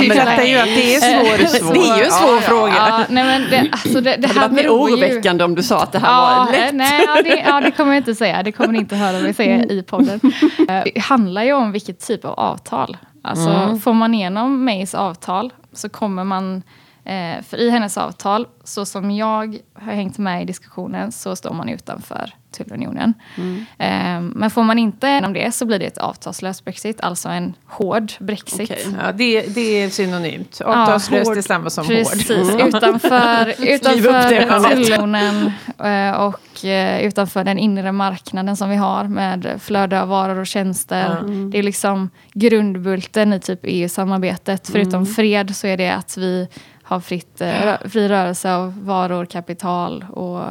vi 0.00 0.10
fattar 0.10 0.42
ju 0.42 0.56
att 0.56 0.64
det 0.76 0.94
är 0.94 1.00
svår, 1.00 1.72
det 1.74 1.80
är 1.80 1.98
ju 1.98 2.04
en 2.04 2.10
svår 2.10 2.34
ja, 2.34 2.40
fråga. 2.40 2.74
Ja, 2.74 3.04
nej, 3.08 3.24
men 3.24 3.50
det, 3.50 3.68
alltså 3.72 4.00
det, 4.00 4.16
det, 4.16 4.16
det 4.16 4.28
hade 4.28 4.54
varit 4.54 4.70
oroväckande 4.70 5.44
om 5.44 5.54
du 5.54 5.62
sa 5.62 5.82
att 5.82 5.92
det 5.92 5.98
här 5.98 6.12
ja, 6.12 6.46
var 6.46 6.52
lätt. 6.52 6.74
Nej, 6.74 7.04
ja 7.06 7.22
det, 7.22 7.44
ja, 7.46 7.60
det 7.60 7.70
kommer 7.70 7.92
jag 7.92 8.00
inte 8.00 8.14
säga. 8.14 8.42
Det 8.42 8.52
kommer 8.52 8.72
ni 8.72 8.78
inte 8.78 8.96
höra 8.96 9.22
mig 9.22 9.34
säga 9.34 9.64
i 9.64 9.82
podden. 9.82 10.20
Eh, 10.68 10.82
det 10.94 11.00
handlar 11.00 11.42
ju 11.42 11.52
om 11.52 11.72
vilket 11.72 12.06
typ 12.06 12.24
av 12.24 12.34
avtal. 12.40 12.96
Alltså, 13.22 13.48
mm. 13.48 13.80
Får 13.80 13.92
man 13.92 14.14
igenom 14.14 14.64
Mays 14.64 14.94
avtal 14.94 15.52
så 15.72 15.88
kommer 15.88 16.24
man 16.24 16.62
Eh, 17.08 17.42
för 17.42 17.56
i 17.56 17.70
hennes 17.70 17.98
avtal, 17.98 18.46
så 18.64 18.84
som 18.84 19.10
jag 19.10 19.58
har 19.74 19.92
hängt 19.92 20.18
med 20.18 20.42
i 20.42 20.44
diskussionen, 20.44 21.12
så 21.12 21.36
står 21.36 21.54
man 21.54 21.68
utanför 21.68 22.32
tullunionen. 22.50 23.14
Mm. 23.36 23.66
Eh, 23.78 24.38
men 24.38 24.50
får 24.50 24.62
man 24.62 24.78
inte 24.78 25.06
genom 25.06 25.32
det 25.32 25.52
så 25.52 25.66
blir 25.66 25.78
det 25.78 25.86
ett 25.86 25.98
avtalslös 25.98 26.64
brexit, 26.64 27.00
alltså 27.00 27.28
en 27.28 27.54
hård 27.66 28.12
brexit. 28.18 28.70
Okay. 28.70 28.84
Ja, 29.02 29.12
det, 29.12 29.54
det 29.54 29.82
är 29.82 29.90
synonymt. 29.90 30.60
Avtalslöst 30.60 31.30
ja, 31.30 31.36
är 31.36 31.42
samma 31.42 31.70
som 31.70 31.86
precis, 31.86 32.28
hård. 32.28 32.54
Mm. 32.54 32.68
Utanför, 32.68 33.54
utanför 33.68 34.74
tullunionen 34.74 35.52
eh, 35.78 36.10
och 36.10 36.64
eh, 36.64 37.06
utanför 37.06 37.44
den 37.44 37.58
inre 37.58 37.92
marknaden 37.92 38.56
som 38.56 38.70
vi 38.70 38.76
har 38.76 39.04
med 39.04 39.60
flöde 39.60 40.02
av 40.02 40.08
varor 40.08 40.38
och 40.38 40.46
tjänster. 40.46 41.18
Mm. 41.18 41.50
Det 41.50 41.58
är 41.58 41.62
liksom 41.62 42.10
grundbulten 42.32 43.32
i 43.32 43.40
typ 43.40 43.60
EU-samarbetet. 43.62 44.68
Förutom 44.72 45.02
mm. 45.02 45.06
fred 45.06 45.56
så 45.56 45.66
är 45.66 45.76
det 45.76 45.90
att 45.90 46.16
vi 46.16 46.48
har 46.88 47.00
fritt, 47.00 47.40
eh, 47.40 47.74
fri 47.84 48.08
rörelse 48.08 48.54
av 48.54 48.84
varor, 48.84 49.24
kapital 49.26 50.04
och 50.10 50.44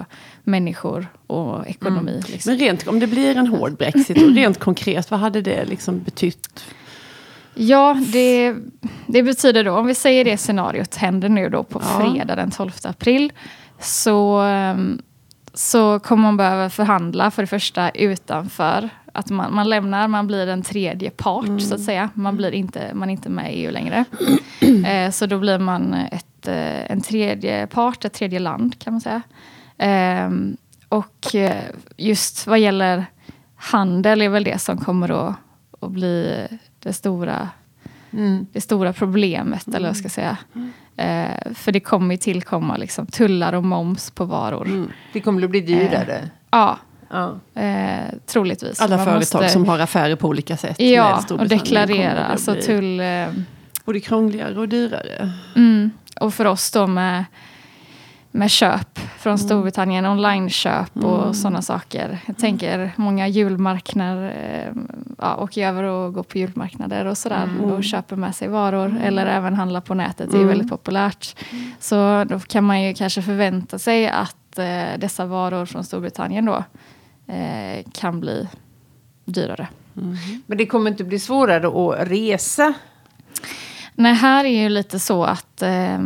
människor 0.43 1.07
och 1.27 1.67
ekonomi. 1.67 2.11
Mm. 2.11 2.23
Liksom. 2.27 2.51
Men 2.51 2.59
rent, 2.59 2.87
om 2.87 2.99
det 2.99 3.07
blir 3.07 3.37
en 3.37 3.47
hård 3.47 3.77
Brexit, 3.77 4.17
rent 4.17 4.59
konkret, 4.59 5.11
vad 5.11 5.19
hade 5.19 5.41
det 5.41 5.65
liksom 5.65 6.03
betytt? 6.03 6.65
Ja, 7.53 8.01
det, 8.07 8.55
det 9.07 9.23
betyder 9.23 9.63
då, 9.63 9.71
om 9.71 9.87
vi 9.87 9.95
säger 9.95 10.25
det 10.25 10.37
scenariot 10.37 10.95
händer 10.95 11.29
nu 11.29 11.49
då 11.49 11.63
på 11.63 11.81
ja. 11.83 11.99
fredag 11.99 12.35
den 12.35 12.51
12 12.51 12.71
april, 12.83 13.31
så, 13.79 14.39
ehm, 14.39 15.01
så 15.53 15.99
kommer 15.99 16.23
man 16.23 16.37
behöva 16.37 16.69
förhandla 16.69 17.31
för 17.31 17.43
det 17.43 17.47
första 17.47 17.89
utanför 17.89 18.89
att 19.17 19.29
man, 19.29 19.55
man 19.55 19.69
lämnar, 19.69 20.07
man 20.07 20.27
blir 20.27 20.47
en 20.47 20.61
tredje 20.61 21.09
part 21.09 21.47
mm. 21.47 21.59
så 21.59 21.75
att 21.75 21.81
säga. 21.81 22.09
Man, 22.13 22.37
blir 22.37 22.51
inte, 22.51 22.91
man 22.93 23.09
är 23.09 23.13
inte 23.13 23.29
med 23.29 23.53
i 23.53 23.57
EU 23.57 23.71
längre. 23.71 24.05
eh, 24.85 25.11
så 25.11 25.25
då 25.25 25.39
blir 25.39 25.59
man 25.59 25.93
ett, 25.93 26.26
eh, 26.47 26.91
en 26.91 27.01
tredje 27.01 27.67
part, 27.67 28.05
ett 28.05 28.13
tredje 28.13 28.39
land 28.39 28.79
kan 28.79 28.93
man 28.93 29.01
säga. 29.01 29.21
Eh, 29.77 30.31
och 30.89 31.35
eh, 31.35 31.63
just 31.97 32.47
vad 32.47 32.59
gäller 32.59 33.05
handel 33.55 34.21
är 34.21 34.29
väl 34.29 34.43
det 34.43 34.59
som 34.59 34.77
kommer 34.77 35.29
att, 35.29 35.35
att 35.79 35.91
bli 35.91 36.47
det 36.79 36.93
stora, 36.93 37.49
mm. 38.11 38.47
det 38.51 38.61
stora 38.61 38.93
problemet, 38.93 39.67
eller 39.67 39.79
vad 39.79 39.89
jag 39.89 39.97
ska 39.97 40.09
säga. 40.09 40.37
Mm. 40.55 40.71
Eh, 40.97 41.53
för 41.53 41.71
det 41.71 41.79
kommer 41.79 42.13
ju 42.13 42.17
tillkomma 42.17 42.77
liksom, 42.77 43.05
tullar 43.05 43.53
och 43.53 43.63
moms 43.63 44.11
på 44.11 44.25
varor. 44.25 44.65
Mm. 44.65 44.91
Det 45.13 45.21
kommer 45.21 45.43
att 45.43 45.49
bli 45.49 45.61
dyrare. 45.61 46.17
Eh, 46.17 46.27
ja, 46.49 46.77
Ja. 47.09 47.39
Eh, 47.61 48.13
troligtvis. 48.25 48.81
Alla 48.81 48.97
Man 48.97 49.05
företag 49.05 49.41
måste... 49.41 49.49
som 49.49 49.65
har 49.65 49.79
affärer 49.79 50.15
på 50.15 50.27
olika 50.27 50.57
sätt. 50.57 50.79
Ja, 50.79 51.23
och 51.29 51.47
deklarera. 51.47 52.25
Alltså 52.25 52.55
tull... 52.55 52.99
Eh... 52.99 53.27
Både 53.85 53.99
krångligare 53.99 54.59
och 54.59 54.69
dyrare. 54.69 55.31
Mm. 55.55 55.91
Och 56.21 56.33
för 56.33 56.45
oss 56.45 56.71
då 56.71 56.87
med, 56.87 57.25
med 58.31 58.51
köp 58.51 58.99
från 59.17 59.33
mm. 59.33 59.37
Storbritannien, 59.37 60.05
online-köp 60.05 60.95
och 60.95 61.21
mm. 61.21 61.33
sådana 61.33 61.61
saker. 61.61 62.19
Jag 62.25 62.37
tänker 62.37 62.91
många 62.95 63.27
julmarknader, 63.27 64.33
eh, 64.35 64.81
ja, 65.17 65.35
åker 65.35 65.67
över 65.67 65.83
och 65.83 66.13
går 66.13 66.23
på 66.23 66.37
julmarknader 66.37 67.05
och 67.05 67.17
sådär 67.17 67.43
mm. 67.43 67.61
och 67.61 67.83
köper 67.83 68.15
med 68.15 68.35
sig 68.35 68.47
varor. 68.47 68.85
Mm. 68.85 69.01
Eller 69.01 69.25
även 69.25 69.53
handla 69.53 69.81
på 69.81 69.93
nätet, 69.93 70.31
det 70.31 70.37
är 70.37 70.41
mm. 70.41 70.47
väldigt 70.47 70.69
populärt. 70.69 71.35
Så 71.79 72.23
då 72.23 72.39
kan 72.39 72.63
man 72.63 72.81
ju 72.81 72.93
kanske 72.93 73.21
förvänta 73.21 73.79
sig 73.79 74.07
att 74.07 74.57
eh, 74.57 74.99
dessa 74.99 75.25
varor 75.25 75.65
från 75.65 75.83
Storbritannien 75.83 76.45
då 76.45 76.63
eh, 77.33 77.85
kan 77.93 78.19
bli 78.19 78.47
dyrare. 79.25 79.67
Mm. 79.97 80.17
Men 80.45 80.57
det 80.57 80.65
kommer 80.65 80.91
inte 80.91 81.03
bli 81.03 81.19
svårare 81.19 81.67
att 81.67 82.09
resa? 82.09 82.73
Nej, 83.99 84.13
här 84.13 84.45
är 84.45 84.61
ju 84.61 84.69
lite 84.69 84.99
så 84.99 85.23
att 85.23 85.61
eh, 85.61 85.99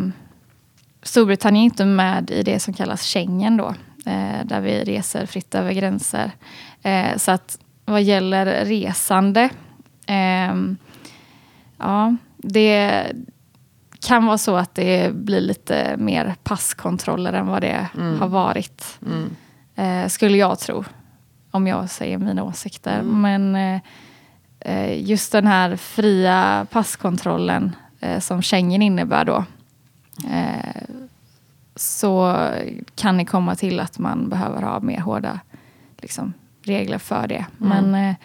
Storbritannien 1.04 1.62
är 1.62 1.66
inte 1.66 1.86
med 1.86 2.32
i 2.32 2.44
det 2.44 2.60
som 2.60 2.74
kallas 2.74 3.02
Schengen 3.02 3.58
då. 3.58 3.76
Eh, 4.06 4.46
där 4.46 4.62
vi 4.62 4.84
reser 4.84 5.26
fritt 5.26 5.56
över 5.56 5.74
gränser. 5.74 6.32
Eh, 6.82 7.18
så 7.18 7.32
att 7.32 7.60
vad 7.86 8.04
gäller 8.04 8.66
resande. 8.66 9.50
Ehm, 10.06 10.78
ja, 11.78 12.16
det 12.38 13.06
kan 14.00 14.26
vara 14.26 14.38
så 14.38 14.56
att 14.56 14.76
det 14.76 15.14
blir 15.16 15.42
lite 15.42 15.96
mer 15.98 16.36
passkontroller 16.44 17.34
än 17.34 17.48
vad 17.48 17.62
det 17.62 17.88
mm. 17.98 18.20
har 18.20 18.28
varit. 18.28 19.00
Mm. 19.06 19.36
Eh, 19.76 20.10
skulle 20.10 20.38
jag 20.38 20.60
tro 20.60 20.84
om 21.52 21.68
jag 21.68 21.90
säger 21.90 22.18
mina 22.18 22.44
åsikter. 22.44 23.00
Mm. 23.00 23.22
Men 23.22 23.76
eh, 23.76 23.82
just 24.98 25.32
den 25.32 25.48
här 25.48 25.76
fria 25.76 26.68
passkontrollen 26.72 27.76
eh, 28.00 28.20
som 28.20 28.42
Schengen 28.42 28.82
innebär 28.82 29.26
då. 29.26 29.46
Eh, 30.32 30.82
så 31.76 32.48
kan 32.96 33.18
det 33.18 33.26
komma 33.26 33.56
till 33.56 33.80
att 33.80 34.00
man 34.00 34.30
behöver 34.30 34.62
ha 34.62 34.80
mer 34.80 35.00
hårda 35.00 35.40
liksom, 35.98 36.34
regler 36.64 36.98
för 36.98 37.28
det. 37.28 37.46
Mm. 37.62 37.70
Men 37.90 38.10
eh, 38.10 38.16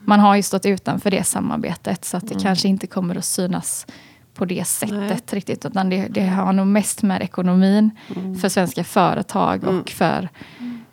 man 0.00 0.20
har 0.20 0.36
ju 0.36 0.42
stått 0.42 0.66
utanför 0.66 1.10
det 1.10 1.24
samarbetet 1.24 2.04
så 2.04 2.16
att 2.16 2.28
det 2.28 2.34
mm. 2.34 2.42
kanske 2.42 2.68
inte 2.68 2.86
kommer 2.86 3.16
att 3.16 3.24
synas 3.24 3.86
på 4.34 4.44
det 4.44 4.64
sättet 4.64 4.98
Nej. 5.00 5.18
riktigt. 5.30 5.64
Utan 5.64 5.90
det, 5.90 6.06
det, 6.08 6.26
har 6.26 6.52
nog 6.52 6.66
mest 6.66 7.02
med 7.02 7.22
ekonomin 7.22 7.90
mm. 8.16 8.38
för 8.38 8.48
svenska 8.48 8.84
företag 8.84 9.62
mm. 9.62 9.80
och 9.80 9.90
för 9.90 10.28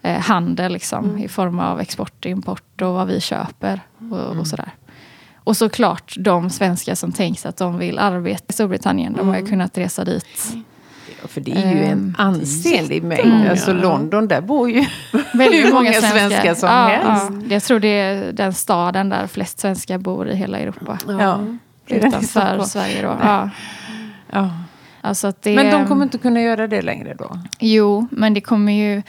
eh, 0.02 0.20
handel 0.20 0.74
liksom, 0.74 1.06
mm. 1.06 1.24
i 1.24 1.28
form 1.28 1.60
av 1.60 1.80
export 1.80 2.26
och 2.26 2.32
import 2.32 2.82
och 2.82 2.94
vad 2.94 3.08
vi 3.08 3.22
köper 3.22 3.82
och, 4.12 4.20
och 4.20 4.32
mm. 4.32 4.46
sådär. 4.46 4.72
Och 5.48 5.58
såklart 5.58 6.16
de 6.20 6.50
svenskar 6.50 6.96
som 6.96 7.12
tänker 7.12 7.50
att 7.50 7.58
de 7.58 7.78
vill 7.78 8.00
arbeta 8.00 8.46
i 8.50 8.54
Storbritannien. 8.54 9.14
De 9.14 9.28
har 9.28 9.36
ju 9.36 9.40
mm. 9.40 9.50
kunnat 9.50 9.78
resa 9.78 10.06
dit. 10.06 10.54
Ja, 11.22 11.28
för 11.28 11.42
det 11.42 11.52
är 11.52 11.72
ju 11.72 11.84
en 11.84 11.92
ehm, 11.92 12.16
ansenlig 12.18 13.04
mängd. 13.04 13.34
Mm. 13.34 13.52
Alltså 13.52 13.74
London, 13.74 14.28
där 14.28 14.42
bor 14.42 14.70
ju 14.70 14.80
hur 15.34 15.74
många 15.74 15.94
svenskar, 15.94 16.30
svenskar 16.30 16.56
som 16.56 16.70
ja, 16.70 16.88
helst. 16.88 17.32
Ja. 17.50 17.54
Jag 17.54 17.64
tror 17.64 17.80
det 17.80 17.88
är 17.88 18.32
den 18.32 18.54
staden 18.54 19.10
där 19.10 19.28
flest 19.28 19.60
svenskar 19.60 19.98
bor 19.98 20.30
i 20.30 20.36
hela 20.36 20.60
Europa. 20.60 21.00
Ja. 21.08 21.40
Utanför 21.88 22.64
Sverige 22.64 23.02
då. 23.02 23.18
Ja. 23.22 23.50
Ja. 24.32 24.50
Alltså 25.02 25.34
det, 25.42 25.56
men 25.56 25.72
de 25.72 25.88
kommer 25.88 26.04
inte 26.04 26.18
kunna 26.18 26.42
göra 26.42 26.68
det 26.68 26.82
längre 26.82 27.14
då? 27.14 27.40
Jo, 27.60 28.08
men 28.12 28.34
det 28.34 28.42
kommer 28.42 28.72
ju... 28.72 29.02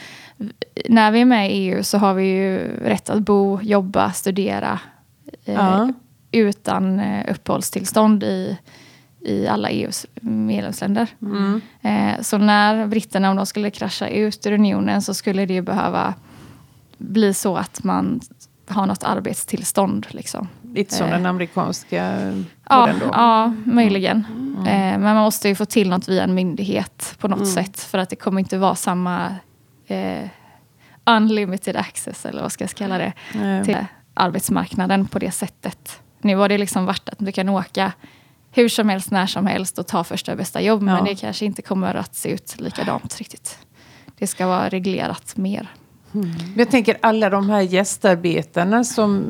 När 0.89 1.11
vi 1.11 1.21
är 1.21 1.25
med 1.25 1.51
i 1.51 1.53
EU 1.53 1.83
så 1.83 1.97
har 1.97 2.13
vi 2.13 2.25
ju 2.25 2.57
rätt 2.83 3.09
att 3.09 3.19
bo, 3.19 3.61
jobba, 3.61 4.11
studera. 4.11 4.79
Eh, 5.45 5.53
ja 5.53 5.89
utan 6.31 6.99
eh, 6.99 7.31
uppehållstillstånd 7.31 8.23
i, 8.23 8.57
i 9.19 9.47
alla 9.47 9.69
EUs 9.69 10.05
medlemsländer. 10.21 11.07
Mm. 11.21 11.61
Eh, 11.81 12.21
så 12.21 12.37
när 12.37 12.87
britterna, 12.87 13.29
om 13.29 13.35
de 13.35 13.45
skulle 13.45 13.69
krascha 13.69 14.07
ut 14.07 14.45
ur 14.45 14.51
unionen 14.51 15.01
så 15.01 15.13
skulle 15.13 15.45
det 15.45 15.53
ju 15.53 15.61
behöva 15.61 16.13
bli 16.97 17.33
så 17.33 17.57
att 17.57 17.83
man 17.83 18.21
har 18.67 18.85
något 18.85 19.03
arbetstillstånd. 19.03 20.07
Liksom. 20.09 20.47
Lite 20.73 20.95
som 20.95 21.07
eh, 21.07 21.11
den 21.11 21.25
amerikanska 21.25 22.33
ja, 22.69 22.89
då? 22.99 23.05
Ja, 23.13 23.53
möjligen. 23.65 24.25
Mm. 24.31 24.63
Men 24.63 25.01
man 25.01 25.15
måste 25.15 25.47
ju 25.49 25.55
få 25.55 25.65
till 25.65 25.89
något 25.89 26.09
via 26.09 26.23
en 26.23 26.33
myndighet 26.33 27.15
på 27.19 27.27
något 27.27 27.39
mm. 27.39 27.51
sätt. 27.51 27.79
För 27.79 27.97
att 27.97 28.09
det 28.09 28.15
kommer 28.15 28.39
inte 28.39 28.57
vara 28.57 28.75
samma 28.75 29.35
eh, 29.87 30.27
unlimited 31.05 31.75
access, 31.75 32.25
eller 32.25 32.41
vad 32.41 32.51
ska 32.51 32.63
jag 32.63 32.71
kalla 32.71 32.97
det, 32.97 33.13
till 33.65 33.77
arbetsmarknaden 34.13 35.07
på 35.07 35.19
det 35.19 35.31
sättet. 35.31 36.01
Nu 36.21 36.35
har 36.35 36.49
det 36.49 36.57
liksom 36.57 36.85
varit 36.85 37.09
att 37.09 37.19
du 37.19 37.31
kan 37.31 37.49
åka 37.49 37.91
hur 38.51 38.69
som 38.69 38.89
helst, 38.89 39.11
när 39.11 39.25
som 39.25 39.45
helst 39.45 39.79
och 39.79 39.87
ta 39.87 40.03
första 40.03 40.35
bästa 40.35 40.61
jobb. 40.61 40.81
Ja. 40.81 40.85
Men 40.85 41.05
det 41.05 41.15
kanske 41.15 41.45
inte 41.45 41.61
kommer 41.61 41.95
att 41.95 42.15
se 42.15 42.29
ut 42.29 42.55
likadant 42.59 43.17
riktigt. 43.17 43.59
Det 44.17 44.27
ska 44.27 44.47
vara 44.47 44.69
reglerat 44.69 45.37
mer. 45.37 45.67
Mm. 46.13 46.31
Jag 46.55 46.71
tänker 46.71 46.97
alla 47.01 47.29
de 47.29 47.49
här 47.49 47.61
gästarbetarna 47.61 48.83
som, 48.83 49.23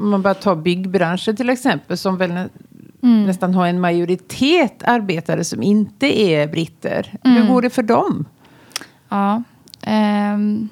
om 0.00 0.10
man 0.10 0.22
bara 0.22 0.34
tar 0.34 0.56
byggbranschen 0.56 1.36
till 1.36 1.50
exempel, 1.50 1.98
som 1.98 2.16
väl 2.16 2.30
mm. 2.30 3.26
nästan 3.26 3.54
har 3.54 3.66
en 3.66 3.80
majoritet 3.80 4.82
arbetare 4.82 5.44
som 5.44 5.62
inte 5.62 6.20
är 6.20 6.48
britter. 6.48 7.18
Mm. 7.24 7.36
Hur 7.36 7.48
går 7.54 7.62
det 7.62 7.70
för 7.70 7.82
dem? 7.82 8.24
Ja, 9.08 9.42
um, 9.86 10.68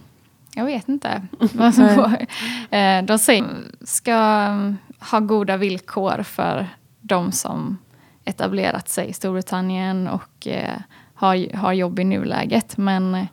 jag 0.54 0.64
vet 0.64 0.88
inte 0.88 1.22
vad 1.52 1.74
som 1.74 1.86
går. 1.96 2.16
Uh, 2.78 3.06
de 3.06 3.18
säger, 3.18 3.44
ska 3.84 4.52
ha 5.00 5.20
goda 5.20 5.56
villkor 5.56 6.22
för 6.22 6.68
de 7.00 7.32
som 7.32 7.78
etablerat 8.24 8.88
sig 8.88 9.08
i 9.08 9.12
Storbritannien 9.12 10.08
och 10.08 10.46
eh, 10.46 10.78
har, 11.14 11.56
har 11.56 11.72
jobb 11.72 11.98
i 11.98 12.04
nuläget. 12.04 12.76
Men 12.76 13.26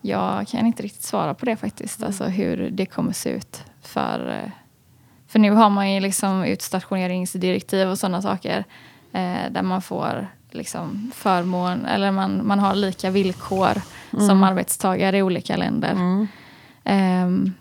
jag 0.00 0.48
kan 0.48 0.66
inte 0.66 0.82
riktigt 0.82 1.02
svara 1.02 1.34
på 1.34 1.44
det 1.44 1.56
faktiskt, 1.56 1.98
mm. 1.98 2.06
alltså 2.06 2.24
hur 2.24 2.70
det 2.70 2.86
kommer 2.86 3.12
se 3.12 3.30
ut. 3.30 3.64
För, 3.82 4.30
eh, 4.30 4.50
för 5.28 5.38
nu 5.38 5.50
har 5.50 5.70
man 5.70 5.92
ju 5.92 6.00
liksom 6.00 6.44
utstationeringsdirektiv 6.44 7.88
och 7.88 7.98
sådana 7.98 8.22
saker 8.22 8.64
eh, 9.12 9.50
där 9.50 9.62
man 9.62 9.82
får 9.82 10.28
liksom 10.50 11.12
förmån, 11.14 11.84
eller 11.84 12.10
man, 12.10 12.46
man 12.46 12.58
har 12.58 12.74
lika 12.74 13.10
villkor 13.10 13.82
mm. 14.12 14.26
som 14.26 14.42
arbetstagare 14.42 15.18
i 15.18 15.22
olika 15.22 15.56
länder. 15.56 15.90
Mm. 15.90 16.28
Um, 16.84 17.54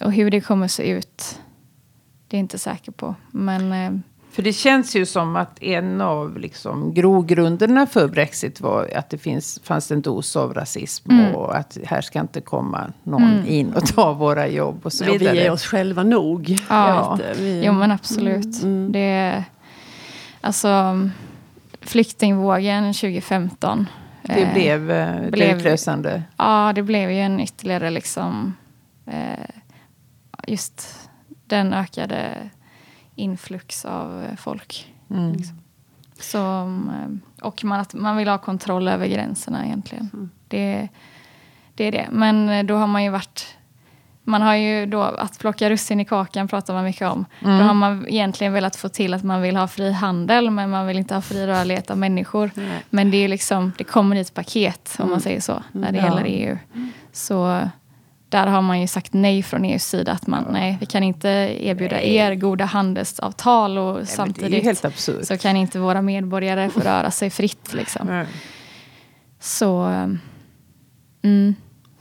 och 0.00 0.12
hur 0.12 0.30
det 0.30 0.40
kommer 0.40 0.68
se 0.68 0.90
ut 0.90 1.38
det 2.28 2.36
är 2.36 2.38
jag 2.38 2.44
inte 2.44 2.58
säker 2.58 2.92
på. 2.92 3.14
Men, 3.30 3.72
eh, 3.72 4.00
för 4.30 4.42
det 4.42 4.52
känns 4.52 4.96
ju 4.96 5.06
som 5.06 5.36
att 5.36 5.62
en 5.62 6.00
av 6.00 6.38
liksom, 6.38 6.94
grogrunderna 6.94 7.86
för 7.86 8.08
Brexit 8.08 8.60
var 8.60 8.90
att 8.94 9.10
det 9.10 9.18
finns, 9.18 9.60
fanns 9.64 9.90
en 9.90 10.02
dos 10.02 10.36
av 10.36 10.54
rasism. 10.54 11.10
Mm. 11.10 11.34
Och 11.34 11.56
att 11.56 11.78
här 11.84 12.00
ska 12.00 12.20
inte 12.20 12.40
komma 12.40 12.92
någon 13.02 13.22
mm. 13.22 13.46
in 13.46 13.72
och 13.72 13.86
ta 13.86 14.12
våra 14.12 14.48
jobb 14.48 14.80
och 14.82 14.92
så 14.92 15.04
vidare. 15.04 15.24
Ja, 15.24 15.32
vi 15.32 15.38
är 15.38 15.52
oss 15.52 15.64
själva 15.64 16.02
nog. 16.02 16.50
Ja, 16.50 16.58
ja. 16.68 17.18
Vi, 17.38 17.62
jo 17.64 17.72
men 17.72 17.90
absolut. 17.90 18.62
Mm. 18.62 18.76
mm. 18.76 18.92
Det, 18.92 19.44
alltså, 20.40 21.00
flyktingvågen 21.80 22.92
2015. 22.94 23.86
Det 24.22 24.42
eh, 24.42 24.52
blev 24.52 24.90
eh, 24.90 25.30
blev, 25.30 25.56
utlösande. 25.56 26.22
Ja, 26.36 26.72
det 26.74 26.82
blev 26.82 27.10
ju 27.10 27.20
en 27.20 27.40
ytterligare 27.40 27.90
liksom... 27.90 28.54
Eh, 29.06 29.48
just 30.46 31.07
den 31.48 31.72
ökade 31.72 32.50
influx 33.14 33.84
av 33.84 34.22
eh, 34.22 34.36
folk. 34.36 34.94
Mm. 35.10 35.32
Liksom. 35.32 35.60
Som, 36.20 36.90
eh, 36.90 37.46
och 37.46 37.64
man, 37.64 37.80
att 37.80 37.94
man 37.94 38.16
vill 38.16 38.28
ha 38.28 38.38
kontroll 38.38 38.88
över 38.88 39.06
gränserna 39.06 39.66
egentligen. 39.66 40.10
Mm. 40.12 40.30
Det, 40.48 40.88
det 41.74 41.84
är 41.84 41.92
det. 41.92 42.08
Men 42.10 42.48
eh, 42.48 42.64
då 42.64 42.76
har 42.76 42.86
man 42.86 43.04
ju 43.04 43.10
varit 43.10 43.58
man 44.28 44.42
har 44.42 44.54
ju 44.54 44.86
då, 44.86 45.02
att 45.02 45.38
plocka 45.38 45.70
russin 45.70 46.00
i 46.00 46.04
kakan 46.04 46.48
pratar 46.48 46.74
man 46.74 46.84
mycket 46.84 47.08
om. 47.08 47.24
Mm. 47.40 47.58
Då 47.58 47.64
har 47.64 47.74
man 47.74 48.08
egentligen 48.08 48.52
velat 48.52 48.76
få 48.76 48.88
till 48.88 49.14
att 49.14 49.24
man 49.24 49.42
vill 49.42 49.56
ha 49.56 49.68
fri 49.68 49.92
handel 49.92 50.50
men 50.50 50.70
man 50.70 50.86
vill 50.86 50.98
inte 50.98 51.14
ha 51.14 51.22
fri 51.22 51.46
rörlighet 51.46 51.90
av 51.90 51.98
människor. 51.98 52.50
Nej. 52.54 52.84
Men 52.90 53.10
det, 53.10 53.16
är 53.16 53.28
liksom, 53.28 53.72
det 53.78 53.84
kommer 53.84 54.16
i 54.16 54.20
ett 54.20 54.34
paket 54.34 54.96
om 54.98 55.04
man 55.04 55.08
mm. 55.08 55.20
säger 55.20 55.40
så, 55.40 55.62
när 55.72 55.92
det 55.92 55.98
ja. 55.98 56.04
gäller 56.04 56.24
EU. 56.26 56.58
Så 57.12 57.68
där 58.28 58.46
har 58.46 58.62
man 58.62 58.80
ju 58.80 58.86
sagt 58.86 59.12
nej 59.12 59.42
från 59.42 59.64
EUs 59.64 59.84
sida. 59.84 60.12
Att 60.12 60.26
man, 60.26 60.44
nej, 60.50 60.76
vi 60.80 60.86
kan 60.86 61.02
inte 61.02 61.28
erbjuda 61.60 61.96
nej. 61.96 62.14
er 62.14 62.34
goda 62.34 62.64
handelsavtal 62.64 63.78
och 63.78 63.94
nej, 63.94 64.06
samtidigt 64.06 64.78
så 65.22 65.38
kan 65.38 65.56
inte 65.56 65.78
våra 65.78 66.02
medborgare 66.02 66.70
få 66.70 66.80
röra 66.80 67.10
sig 67.10 67.30
fritt. 67.30 67.74
Liksom. 67.74 68.24
Så, 69.40 69.80
mm. 71.22 71.54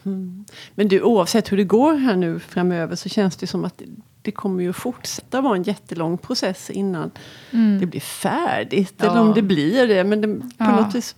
Mm. 0.03 0.45
Men 0.75 0.87
du, 0.87 1.01
oavsett 1.01 1.51
hur 1.51 1.57
det 1.57 1.63
går 1.63 1.93
här 1.93 2.15
nu 2.15 2.39
framöver 2.39 2.95
så 2.95 3.09
känns 3.09 3.35
det 3.35 3.47
som 3.47 3.65
att 3.65 3.81
det 4.21 4.31
kommer 4.31 4.63
ju 4.63 4.73
fortsätta 4.73 5.41
vara 5.41 5.55
en 5.55 5.63
jättelång 5.63 6.17
process 6.17 6.69
innan 6.69 7.11
mm. 7.51 7.79
det 7.79 7.85
blir 7.85 8.01
färdigt. 8.01 8.93
Ja. 8.97 9.05
Eller 9.05 9.21
om 9.21 9.33
det 9.33 9.41
blir 9.41 9.87
det. 9.87 10.03
Men 10.03 10.21
det, 10.21 10.27
på 10.27 10.43
ja. 10.57 10.81
något 10.81 10.95
vis 10.95 11.15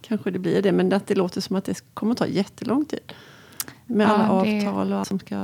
kanske 0.00 0.30
det 0.30 0.38
blir 0.38 0.62
det. 0.62 0.72
Men 0.72 0.92
att 0.92 1.06
det 1.06 1.14
låter 1.14 1.40
som 1.40 1.56
att 1.56 1.64
det 1.64 1.82
kommer 1.94 2.14
ta 2.14 2.26
jättelång 2.26 2.84
tid. 2.84 3.12
Med 3.86 4.10
alla 4.10 4.26
ja, 4.26 4.42
det... 4.44 4.56
avtal 4.68 4.92
och 4.92 4.98
allt 4.98 5.08
som 5.08 5.18
ska... 5.18 5.34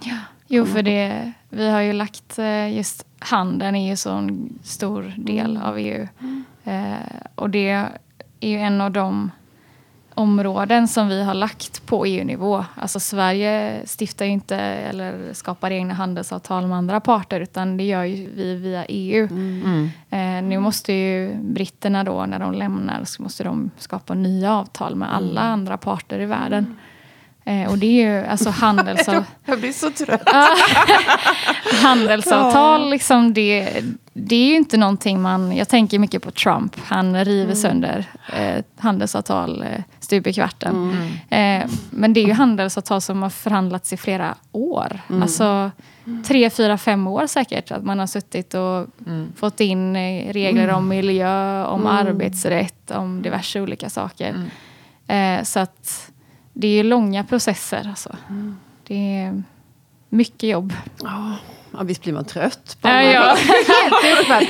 Ja. 0.00 0.18
Jo, 0.46 0.64
för 0.64 0.82
det, 0.82 1.32
vi 1.48 1.70
har 1.70 1.80
ju 1.80 1.92
lagt 1.92 2.38
eh, 2.38 2.76
just 2.76 3.06
handeln 3.18 3.76
är 3.76 3.90
ju 3.90 3.96
så 3.96 4.10
en 4.10 4.58
stor 4.62 5.14
del 5.16 5.50
mm. 5.50 5.62
av 5.62 5.78
EU. 5.78 6.08
Mm. 6.20 6.44
Eh, 6.64 7.20
och 7.34 7.50
det 7.50 7.70
är 8.40 8.48
ju 8.48 8.58
en 8.58 8.80
av 8.80 8.90
de 8.90 9.30
områden 10.14 10.88
som 10.88 11.08
vi 11.08 11.22
har 11.22 11.34
lagt 11.34 11.86
på 11.86 12.06
EU-nivå. 12.06 12.64
Alltså 12.74 13.00
Sverige 13.00 13.82
stiftar 13.86 14.24
ju 14.24 14.30
inte 14.30 14.56
eller 14.56 15.32
skapar 15.32 15.70
egna 15.70 15.94
handelsavtal 15.94 16.66
med 16.66 16.78
andra 16.78 17.00
parter 17.00 17.40
utan 17.40 17.76
det 17.76 17.84
gör 17.84 18.04
ju 18.04 18.30
vi 18.34 18.54
via 18.54 18.84
EU. 18.84 19.28
Mm. 19.30 19.90
Eh, 20.10 20.48
nu 20.48 20.58
måste 20.58 20.92
ju 20.92 21.34
britterna 21.34 22.04
då 22.04 22.26
när 22.26 22.38
de 22.38 22.54
lämnar 22.54 23.04
så 23.04 23.22
måste 23.22 23.44
de 23.44 23.70
skapa 23.78 24.14
nya 24.14 24.54
avtal 24.54 24.94
med 24.94 25.14
alla 25.14 25.40
mm. 25.40 25.52
andra 25.52 25.76
parter 25.76 26.20
i 26.20 26.26
världen. 26.26 26.76
Eh, 27.48 27.70
och 27.70 27.78
det 27.78 27.86
är 27.86 28.20
ju 28.20 28.26
alltså 28.26 28.50
handelsavtal. 28.50 29.24
Jag 29.44 29.60
blir 29.60 29.72
så 29.72 29.90
trött. 29.90 30.28
handelsavtal, 31.82 32.90
liksom 32.90 33.34
det, 33.34 33.82
det 34.12 34.36
är 34.36 34.46
ju 34.46 34.56
inte 34.56 34.76
någonting 34.76 35.22
man... 35.22 35.56
Jag 35.56 35.68
tänker 35.68 35.98
mycket 35.98 36.22
på 36.22 36.30
Trump. 36.30 36.76
Han 36.84 37.24
river 37.24 37.44
mm. 37.44 37.56
sönder 37.56 38.04
eh, 38.36 38.64
handelsavtal 38.76 39.62
eh, 39.62 39.82
stup 40.00 40.26
i 40.26 40.32
kvarten. 40.32 40.92
Mm. 41.30 41.62
Eh, 41.62 41.70
men 41.90 42.12
det 42.12 42.20
är 42.20 42.26
ju 42.26 42.32
handelsavtal 42.32 43.00
som 43.00 43.22
har 43.22 43.30
förhandlats 43.30 43.92
i 43.92 43.96
flera 43.96 44.34
år. 44.52 45.00
Mm. 45.08 45.22
Alltså 45.22 45.70
tre, 46.26 46.50
fyra, 46.50 46.78
fem 46.78 47.06
år 47.06 47.26
säkert. 47.26 47.70
Att 47.70 47.84
man 47.84 47.98
har 47.98 48.06
suttit 48.06 48.54
och 48.54 48.86
mm. 49.06 49.32
fått 49.36 49.60
in 49.60 49.96
eh, 49.96 50.32
regler 50.32 50.68
om 50.68 50.88
miljö, 50.88 51.64
om 51.64 51.80
mm. 51.80 51.92
arbetsrätt, 51.92 52.90
om 52.90 53.22
diverse 53.22 53.60
olika 53.60 53.90
saker. 53.90 54.34
Mm. 55.06 55.38
Eh, 55.38 55.44
så 55.44 55.60
att 55.60 56.10
det 56.60 56.68
är 56.68 56.84
långa 56.84 57.24
processer. 57.24 57.86
Alltså. 57.88 58.16
Mm. 58.28 58.56
Det 58.86 58.94
är 58.94 59.42
mycket 60.08 60.50
jobb. 60.50 60.72
Oh. 61.00 61.34
Ja, 61.72 61.82
visst 61.82 62.02
blir 62.02 62.12
man 62.12 62.24
trött. 62.24 62.76
På 62.80 62.88
ja, 62.88 63.02
ja. 63.02 63.36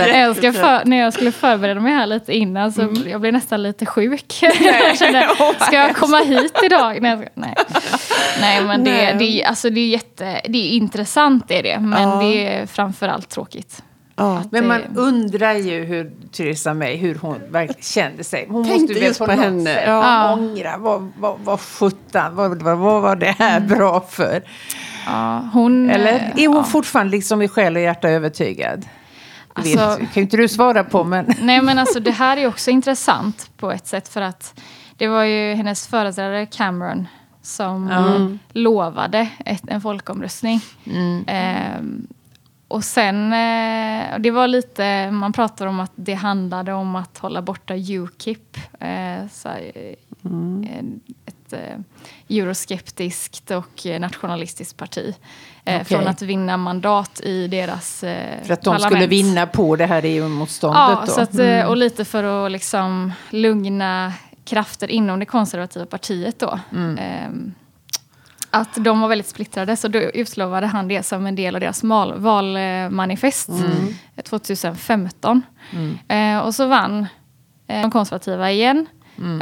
jag 0.18 0.37
ska 0.37 0.53
för, 0.53 0.85
när 0.85 0.97
jag 0.97 1.12
skulle 1.12 1.33
förbereda 1.33 1.81
mig 1.81 1.92
här 1.92 2.07
lite 2.07 2.37
innan 2.37 2.73
så 2.73 2.83
mm. 2.83 3.09
jag 3.09 3.21
blev 3.21 3.33
nästan 3.33 3.62
lite 3.62 3.87
sjuk. 3.87 4.38
jag 4.42 4.99
kände, 4.99 5.29
ska 5.61 5.77
jag 5.77 5.97
komma 5.97 6.18
hit 6.18 6.55
idag? 6.64 7.03
Nej, 7.03 7.29
nej. 7.35 7.55
nej 8.40 8.64
men 8.64 8.85
det, 8.85 9.12
det, 9.12 9.44
alltså, 9.44 9.71
det 9.71 9.81
är 9.81 9.88
jätte, 9.88 10.40
det 10.49 10.59
är 10.59 10.71
intressant 10.71 11.51
är 11.51 11.62
det, 11.62 11.79
men 11.81 12.09
ja. 12.09 12.21
det 12.21 12.47
är 12.47 12.66
framförallt 12.66 13.29
tråkigt. 13.29 13.83
Ja. 14.18 14.42
Men 14.50 14.66
man 14.66 14.81
Det- 14.81 15.00
undrar 15.00 15.52
ju 15.54 15.85
hur 15.85 16.12
Theresa 16.33 16.74
May, 16.74 16.96
hur 16.96 17.14
hon 17.14 17.37
kände 17.81 18.24
sig. 18.24 18.46
Hon 18.50 18.64
Tänkte 18.64 18.81
måste 18.81 18.92
ju 18.94 19.00
väl 19.07 19.14
på 19.14 19.26
på 19.26 19.33
henne, 19.33 19.74
sätt 19.74 19.83
ja. 19.87 20.33
ångra. 20.35 20.76
Vad, 20.78 21.12
vad, 21.18 21.38
vad 21.44 21.61
sjutton, 21.61 22.35
vad, 22.37 22.62
vad, 22.62 22.78
vad 22.78 23.02
var 23.02 23.16
det 23.16 23.35
här 23.38 23.57
Mm. 23.57 23.68
bra 23.78 24.00
för? 24.00 24.42
Ja, 25.07 25.48
hon, 25.52 25.90
Eller 25.90 26.12
eh, 26.14 26.42
är 26.44 26.48
hon 26.48 26.57
ja. 26.57 26.64
fortfarande 26.64 27.11
liksom 27.11 27.42
i 27.42 27.48
själ 27.48 27.76
och 27.76 27.83
hjärta 27.83 28.09
övertygad? 28.09 28.81
Det 29.54 29.61
Alltså- 29.61 29.96
kan 29.96 30.09
ju 30.14 30.20
inte 30.22 30.37
du 30.37 30.48
svara 30.48 30.85
på, 30.85 31.04
men... 31.04 31.35
Nej 31.42 31.62
men 31.62 31.78
alltså 31.78 32.00
det 32.00 32.11
här 32.11 32.37
är 32.37 32.46
också 32.46 32.70
intressant 32.70 33.50
på 33.57 33.72
ett 33.72 33.87
sätt 33.87 34.09
för 34.09 34.20
att 34.20 34.61
det 34.96 35.09
var 35.09 35.24
ju 35.24 35.54
hennes 35.54 35.87
företrädare 35.87 36.46
Cameron 36.46 37.09
som 37.42 37.88
Mm. 37.90 38.38
lovade 38.52 39.28
ett, 39.44 39.62
en 39.68 39.81
folkomröstning. 39.81 40.61
Ehm, 41.26 42.07
och 42.68 42.85
sen, 42.85 43.33
eh, 43.33 44.18
det 44.18 44.31
var 44.31 44.48
lite, 44.48 45.11
man 45.11 45.33
pratar 45.33 45.66
om 45.66 45.81
att 45.81 45.92
det 45.94 46.14
handlade 46.14 46.72
om 46.72 46.96
att 46.96 47.18
hålla 47.18 47.42
borta 47.42 47.74
Ukip. 47.76 48.57
Eh, 48.81 49.28
så 49.33 49.48
här, 49.48 49.72
eh, 49.74 50.78
ett 51.26 51.54
euroskeptiskt 52.31 53.50
och 53.50 53.87
nationalistiskt 54.00 54.76
parti. 54.76 55.14
Okej. 55.62 55.85
Från 55.85 56.07
att 56.09 56.22
vinna 56.22 56.57
mandat 56.57 57.20
i 57.20 57.48
deras 57.48 58.04
eh, 58.04 58.42
För 58.44 58.52
att 58.52 58.62
de 58.62 58.70
parlament. 58.70 58.92
skulle 58.92 59.07
vinna 59.07 59.46
på 59.46 59.76
det 59.76 59.87
här 59.87 60.02
EU-motståndet 60.04 60.78
Ja, 60.78 61.02
då? 61.07 61.12
så 61.12 61.20
att, 61.20 61.38
eh, 61.38 61.64
och 61.64 61.76
lite 61.76 62.04
för 62.04 62.46
att 62.46 62.52
liksom 62.52 63.12
lugna 63.31 64.12
krafter 64.44 64.90
inom 64.90 65.18
det 65.18 65.26
konservativa 65.26 65.87
partiet 65.87 66.38
då. 66.38 66.59
Ehm, 66.98 67.54
att 68.50 68.84
de 68.84 69.00
var 69.00 69.08
väldigt 69.08 69.26
splittrade, 69.28 69.76
så 69.76 69.88
då 69.88 69.98
utlovade 69.98 70.66
han 70.66 70.88
det 70.88 71.02
som 71.02 71.26
en 71.26 71.34
del 71.34 71.54
av 71.54 71.61
deras 71.61 71.82
valmanifest 72.16 73.48
eh, 74.16 74.22
2015. 74.22 75.42
Eh, 76.08 76.38
och 76.38 76.54
så 76.54 76.66
vann 76.66 77.06
eh, 77.66 77.82
de 77.82 77.90
konservativa 77.90 78.50
igen. 78.50 78.87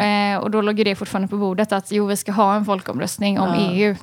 Eh, 0.00 0.38
och 0.38 0.50
då 0.50 0.60
låg 0.60 0.78
ju 0.78 0.84
det 0.84 0.94
fortfarande 0.94 1.28
på 1.28 1.36
bordet 1.36 1.72
att 1.72 1.92
jo, 1.92 2.06
vi 2.06 2.16
ska 2.16 2.32
ha 2.32 2.54
en 2.54 2.64
folkomröstning 2.64 3.40
om 3.40 3.54
EU. 3.54 3.94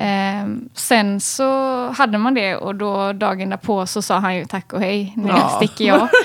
Eh, 0.00 0.46
sen 0.74 1.20
så 1.20 1.88
hade 1.90 2.18
man 2.18 2.34
det 2.34 2.56
och 2.56 2.74
då 2.74 3.12
dagen 3.12 3.50
därpå 3.50 3.86
så 3.86 4.02
sa 4.02 4.18
han 4.18 4.36
ju 4.36 4.44
tack 4.44 4.72
och 4.72 4.80
hej, 4.80 5.12
nu 5.16 5.28
Ja. 5.28 5.48
sticker 5.48 5.84
jag. 5.84 6.08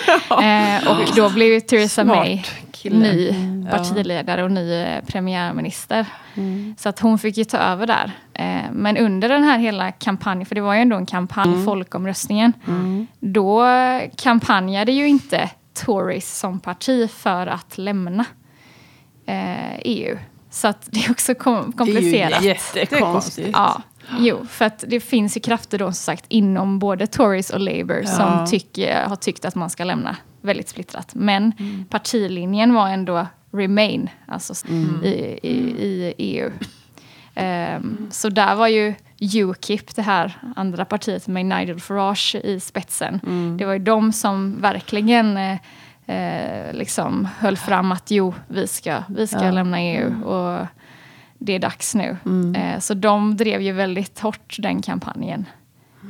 Eh, 0.43 0.87
och 0.91 0.97
då 1.15 1.29
blev 1.29 1.47
ju 1.53 1.59
Theresa 1.61 2.03
Smart 2.03 2.17
May 2.17 2.43
kille. 2.71 2.97
ny 3.13 3.33
partiledare 3.71 4.43
och 4.43 4.51
ny 4.51 4.73
eh, 4.73 5.03
premiärminister. 5.07 6.05
Så 6.77 6.89
att 6.89 6.99
hon 6.99 7.19
fick 7.19 7.37
ju 7.37 7.43
ta 7.43 7.57
över 7.57 7.87
där. 7.87 8.11
Eh, 8.33 8.71
men 8.71 8.97
under 8.97 9.29
den 9.29 9.43
här 9.43 9.57
hela 9.57 9.91
kampanjen, 9.91 10.45
för 10.45 10.55
det 10.55 10.61
var 10.61 10.73
ju 10.73 10.79
ändå 10.81 10.95
en 10.97 11.05
kampanj, 11.05 11.65
folkomröstningen, 11.65 12.53
då 13.19 13.65
kampanjade 14.17 14.91
ju 14.91 15.07
inte 15.07 15.49
Tories 15.85 16.39
som 16.39 16.59
parti 16.59 17.11
för 17.11 17.47
att 17.47 17.77
lämna 17.77 18.25
EU. 19.85 20.17
Så 20.49 20.67
att 20.67 20.87
det 20.91 21.05
är 21.05 21.11
också 21.11 21.35
kom- 21.35 21.71
komplicerat. 21.71 22.43
Jättekonstigt. 22.43 23.49
Ja, 23.53 23.81
jo, 24.19 24.45
för 24.49 24.65
att 24.65 24.83
det 24.87 24.99
finns 24.99 25.37
ju 25.37 25.41
krafter 25.41 25.77
då 25.77 25.85
som 25.85 25.93
sagt 25.93 26.25
inom 26.27 26.79
både 26.79 27.07
Tories 27.07 27.49
och 27.49 27.59
Labour 27.59 28.03
som 28.03 28.45
tycker, 28.49 29.05
har 29.05 29.15
tyckt 29.15 29.45
att 29.45 29.55
man 29.55 29.69
ska 29.69 29.83
lämna 29.83 30.15
väldigt 30.41 30.69
splittrat. 30.69 31.15
Men 31.15 31.51
partilinjen 31.89 32.73
var 32.73 32.89
ändå 32.89 33.27
Remain, 33.51 34.09
alltså 34.27 34.53
i, 35.03 35.09
i, 35.43 35.57
i 35.79 36.13
EU. 36.17 36.51
Ehm, 37.35 38.07
så 38.11 38.29
där 38.29 38.55
var 38.55 38.67
ju 38.67 38.93
Ukip, 39.19 39.95
det 39.95 40.01
här 40.01 40.37
andra 40.55 40.85
partiet 40.85 41.27
med 41.27 41.45
Nigel 41.45 41.79
Farage 41.79 42.35
i 42.43 42.59
spetsen. 42.59 43.19
Det 43.59 43.65
var 43.65 43.73
ju 43.73 43.79
de 43.79 44.13
som 44.13 44.61
verkligen 44.61 45.37
eh, 45.37 45.57
eh, 46.07 46.73
liksom 46.73 47.27
höll 47.39 47.57
fram 47.57 47.91
att 47.91 48.11
jo, 48.11 48.33
vi 48.47 48.67
ska, 48.67 49.03
vi 49.09 49.27
ska 49.27 49.51
lämna 49.51 49.81
EU. 49.81 50.23
Och 50.23 50.67
det 51.37 51.53
är 51.53 51.59
dags 51.59 51.95
nu. 51.95 52.17
Eh, 52.55 52.79
så 52.79 52.93
de 52.93 53.37
drev 53.37 53.61
ju 53.61 53.71
väldigt 53.71 54.19
hårt 54.19 54.55
den 54.59 54.81
kampanjen. 54.81 55.45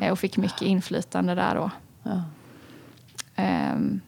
Eh, 0.02 0.12
och 0.12 0.20
fick 0.20 0.38
mycket 0.38 0.62
inflytande 0.62 1.36
där 1.36 1.56
då. 1.56 1.72
Ja. 2.04 2.24
Ehm, 3.36 4.02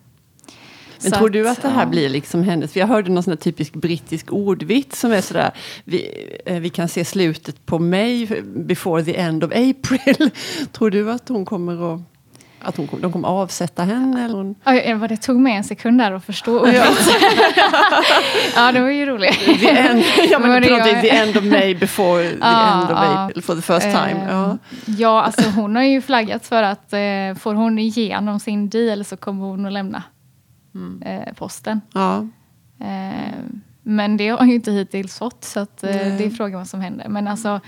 Men 1.03 1.11
tror 1.11 1.29
du 1.29 1.49
att 1.49 1.61
det 1.61 1.69
här 1.69 1.83
ja. 1.83 1.89
blir 1.89 2.09
liksom 2.09 2.43
hennes... 2.43 2.73
För 2.73 2.79
jag 2.79 2.87
hörde 2.87 3.11
någon 3.11 3.23
sån 3.23 3.37
typisk 3.37 3.73
brittisk 3.73 4.33
ordvits 4.33 4.99
som 4.99 5.11
är 5.11 5.21
sådär... 5.21 5.51
Vi, 5.83 6.27
eh, 6.45 6.59
vi 6.59 6.69
kan 6.69 6.87
se 6.87 7.05
slutet 7.05 7.65
på 7.65 7.79
May 7.79 8.27
before 8.43 9.03
the 9.03 9.17
end 9.17 9.43
of 9.43 9.51
April. 9.51 10.29
tror 10.71 10.89
du 10.89 11.11
att 11.11 11.29
hon 11.29 11.45
kommer 11.45 11.93
att... 11.93 12.01
Att 12.61 12.77
hon, 12.77 12.87
kommer- 12.87 13.03
de 13.03 13.11
kommer 13.11 13.27
avsätta 13.27 13.83
henne? 13.83 14.25
Eller 14.25 14.35
hon, 14.35 14.55
Oj, 14.65 14.93
vad 14.93 15.09
det 15.09 15.17
tog 15.17 15.39
mig 15.39 15.53
en 15.55 15.63
sekund 15.63 15.97
där 15.97 16.11
att 16.11 16.25
förstå 16.25 16.59
ordet. 16.59 16.75
ja, 18.55 18.71
det 18.71 18.81
var 18.81 18.89
ju 18.89 19.05
roligt. 19.05 19.39
the 19.59 19.69
end, 19.69 20.03
ja, 20.31 20.39
men 20.39 20.49
Men 20.51 20.61
det 20.61 20.67
gör- 20.67 21.01
the 21.01 21.09
end 21.09 21.37
of 21.37 21.43
May 21.43 21.75
before 21.75 22.23
the 22.29 22.37
Ja, 22.41 22.73
end 22.73 22.83
of 22.83 22.89
ja. 22.91 23.25
April 23.25 23.43
for 23.43 23.55
the 23.55 23.61
first 23.61 23.81
time. 23.91 24.21
Eh, 24.23 24.29
Ja. 24.29 24.57
ja, 24.85 25.21
alltså 25.23 25.49
hon 25.49 25.75
har 25.75 25.83
ju 25.83 26.01
flaggat 26.01 26.45
för 26.45 26.63
att 26.63 26.93
eh, 26.93 27.35
får 27.39 27.53
hon 27.53 27.79
igenom 27.79 28.39
sin 28.39 28.69
deal 28.69 29.05
så 29.05 29.17
kommer 29.17 29.45
hon 29.45 29.65
att 29.65 29.73
lämna 29.73 30.03
eh, 31.05 31.33
posten. 31.33 31.81
Ja. 31.93 32.17
Eh, 32.81 33.33
men 33.83 34.17
det 34.17 34.29
har 34.29 34.37
hon 34.37 34.49
ju 34.49 34.55
inte 34.55 34.71
hittills 34.71 35.17
fått, 35.17 35.43
så 35.45 35.59
att, 35.59 35.83
eh, 35.83 35.89
det 35.91 36.25
är 36.25 36.29
frågan 36.29 36.59
vad 36.59 36.67
som 36.67 36.81
händer. 36.81 37.05
Men 37.09 37.27
alltså, 37.27 37.59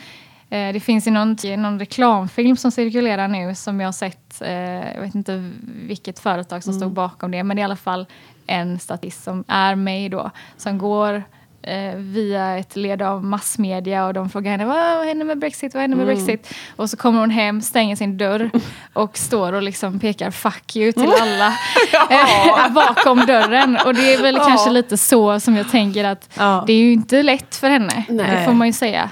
det 0.52 0.84
finns 0.84 1.08
ju 1.08 1.12
någon, 1.12 1.38
någon 1.58 1.80
reklamfilm 1.80 2.58
som 2.58 2.72
cirkulerar 2.72 3.28
nu 3.28 3.56
som 3.56 3.80
jag 3.80 3.88
har 3.88 3.92
sett, 3.92 4.42
eh, 4.42 4.94
jag 4.94 5.02
vet 5.02 5.16
inte 5.16 5.52
vilket 5.64 6.20
företag 6.20 6.64
som 6.64 6.74
stod 6.74 6.92
bakom 6.92 7.32
det, 7.32 7.44
men 7.44 7.58
det 7.58 7.60
är 7.60 7.64
i 7.64 7.66
alla 7.66 7.76
fall 7.76 8.06
en 8.48 8.80
statist 8.80 9.24
som 9.24 9.44
är 9.48 9.76
med 9.76 10.12
då, 10.12 10.32
som 10.58 10.78
går 10.78 11.24
eh, 11.64 11.96
via 11.96 12.58
ett 12.58 12.76
led 12.76 13.02
av 13.02 13.24
massmedia 13.24 14.06
och 14.06 14.14
de 14.14 14.30
frågar 14.30 14.52
henne 14.52 14.66
vad, 14.66 15.06
händer 15.08 15.26
med 15.26 15.40
Brexit, 15.40 15.74
vad 15.74 15.82
händer 15.82 15.98
med 15.98 16.06
Brexit? 16.06 16.54
Och 16.76 16.90
så 16.90 16.98
kommer 16.98 17.20
hon 17.20 17.30
hem, 17.30 17.62
stänger 17.62 17.96
sin 17.96 18.18
dörr 18.18 18.50
och 18.94 19.18
står 19.18 19.54
och 19.54 19.62
liksom 19.62 20.00
pekar 20.00 20.32
fuck 20.32 20.76
you 20.76 20.92
till 20.92 21.14
alla 21.22 21.48
eh, 22.10 22.70
bakom 22.74 23.26
dörren. 23.26 23.78
Och 23.86 23.96
det 23.96 24.14
är 24.14 24.22
väl 24.22 24.36
Ja. 24.36 24.44
kanske 24.48 24.70
lite 24.70 24.98
så 24.98 25.40
som 25.40 25.56
jag 25.58 25.72
tänker 25.72 26.04
att 26.04 26.30
Ja. 26.38 26.64
det 26.68 26.74
är 26.74 26.78
ju 26.78 26.94
inte 26.94 27.24
lätt 27.24 27.56
för 27.56 27.70
henne. 27.70 28.04
Nej. 28.10 28.36
Det 28.40 28.46
får 28.46 28.54
man 28.54 28.68
ju 28.68 28.74
säga. 28.74 29.10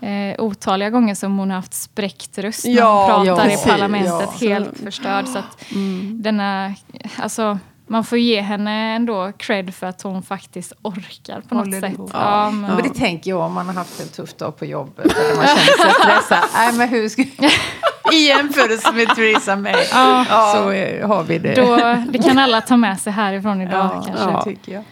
Eh, 0.00 0.42
otaliga 0.44 0.90
gånger 0.90 1.14
som 1.14 1.38
hon 1.38 1.50
har 1.50 1.56
haft 1.56 1.74
spräckt 1.74 2.38
röst 2.38 2.64
när 2.64 2.72
Ja, 2.72 3.16
hon 3.16 3.26
pratar 3.26 3.48
i 3.48 3.56
parlamentet 3.70 4.40
helt 4.40 4.78
förstörd. 4.84 5.26
Så 5.28 5.38
att 5.38 5.72
Mm. 5.72 6.22
denna, 6.22 6.74
alltså, 7.18 7.58
man 7.86 8.04
får 8.04 8.18
ge 8.18 8.40
henne 8.40 8.94
ändå 8.96 9.32
cred 9.38 9.74
för 9.74 9.86
att 9.86 10.02
hon 10.02 10.22
faktiskt 10.22 10.72
orkar 10.82 11.40
på 11.48 11.54
något 11.54 11.74
sätt. 11.80 11.92
ihop. 11.92 12.10
Ja, 12.12 12.50
men, 12.50 12.60
Men 12.74 12.82
det 12.82 12.94
tänker 12.94 13.30
jag 13.30 13.40
om 13.40 13.52
man 13.52 13.66
har 13.66 13.74
haft 13.74 14.00
en 14.00 14.08
tuff 14.08 14.34
dag 14.34 14.56
på 14.58 14.64
jobbet. 14.64 15.04
Eller 15.18 15.36
man 15.36 15.46
känner 15.46 15.82
sig 15.82 15.90
stressad. 16.00 16.48
Nej, 16.54 16.72
men 16.72 16.88
hur 16.88 17.08
ska... 17.08 17.22
I 18.12 18.26
jämförelse 18.28 18.92
med 18.92 19.08
Theresa 19.08 19.56
May 19.56 19.72
Ja. 19.92 20.24
så 20.54 20.62
har 21.06 21.22
vi 21.24 21.38
det. 21.38 21.54
då, 21.54 21.96
det 22.12 22.18
kan 22.18 22.38
alla 22.38 22.60
ta 22.60 22.76
med 22.76 23.00
sig 23.00 23.12
härifrån 23.12 23.60
idag 23.62 23.90
ja, 23.94 24.02
kanske. 24.06 24.50
det 24.50 24.56
tycker 24.56 24.72
jag. 24.72 24.84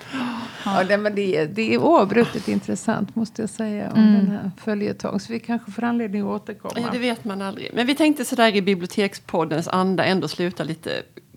Ja, 0.65 0.85
det, 0.85 0.97
men 0.97 1.15
det, 1.15 1.37
är- 1.37 1.47
det 1.47 1.75
är 1.75 1.79
oavbrutet 1.79 2.49
intressant 2.49 3.17
måste 3.17 3.43
jag 3.43 3.51
säga 3.51 3.91
om 3.91 3.99
Mm. 3.99 4.15
den 4.15 4.31
här 4.31 4.51
följetong. 4.65 5.21
Så 5.21 5.33
vi 5.33 5.41
kanske 5.41 5.73
får 5.73 5.85
anledning 5.85 6.23
att 6.23 6.27
återkomma. 6.43 6.75
Ja, 6.77 6.83
det 6.93 6.99
vet 6.99 7.25
man 7.25 7.43
aldrig. 7.43 7.71
Men 7.75 7.87
vi 7.87 7.95
tänkte 7.95 8.25
sådär 8.25 8.57
i 8.57 8.63
bibliotekspoddens 8.63 9.69
anda 9.69 10.05
ändå 10.05 10.29
sluta 10.29 10.65
lite 10.65 10.91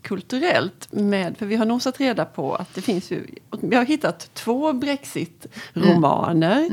kulturellt 0.08 0.92
med, 0.92 1.38
för 1.38 1.46
vi 1.46 1.56
har 1.56 1.66
nosat 1.66 2.00
reda 2.00 2.24
på 2.24 2.54
att 2.54 2.74
det 2.74 2.82
finns 2.82 3.10
ju, 3.10 3.26
vi 3.60 3.76
har 3.76 3.84
hittat 3.84 4.30
två 4.34 4.72
Brexit-romaner. 4.72 6.68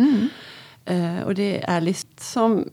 Eh, 0.85 1.19
och 1.19 1.35
det 1.35 1.63
är 1.63 1.69
Alice 1.69 2.07
som, 2.17 2.69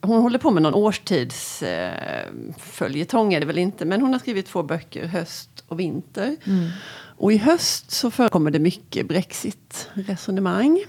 hon 0.00 0.22
håller 0.22 0.38
på 0.38 0.50
med 0.50 0.62
någon 0.62 0.74
årstidsföljetong 0.74 3.32
eh, 3.32 3.36
är 3.36 3.40
det 3.40 3.46
väl 3.46 3.58
inte, 3.58 3.84
men 3.84 4.00
hon 4.00 4.12
har 4.12 4.20
skrivit 4.20 4.46
två 4.46 4.62
böcker, 4.62 5.06
Höst 5.06 5.64
och 5.68 5.80
Vinter. 5.80 6.36
Och 7.16 7.32
i 7.32 7.36
höst 7.36 7.90
så 7.90 8.10
förekommer 8.10 8.50
det 8.50 8.58
mycket 8.58 9.08
Brexit-resonemang. 9.08 10.80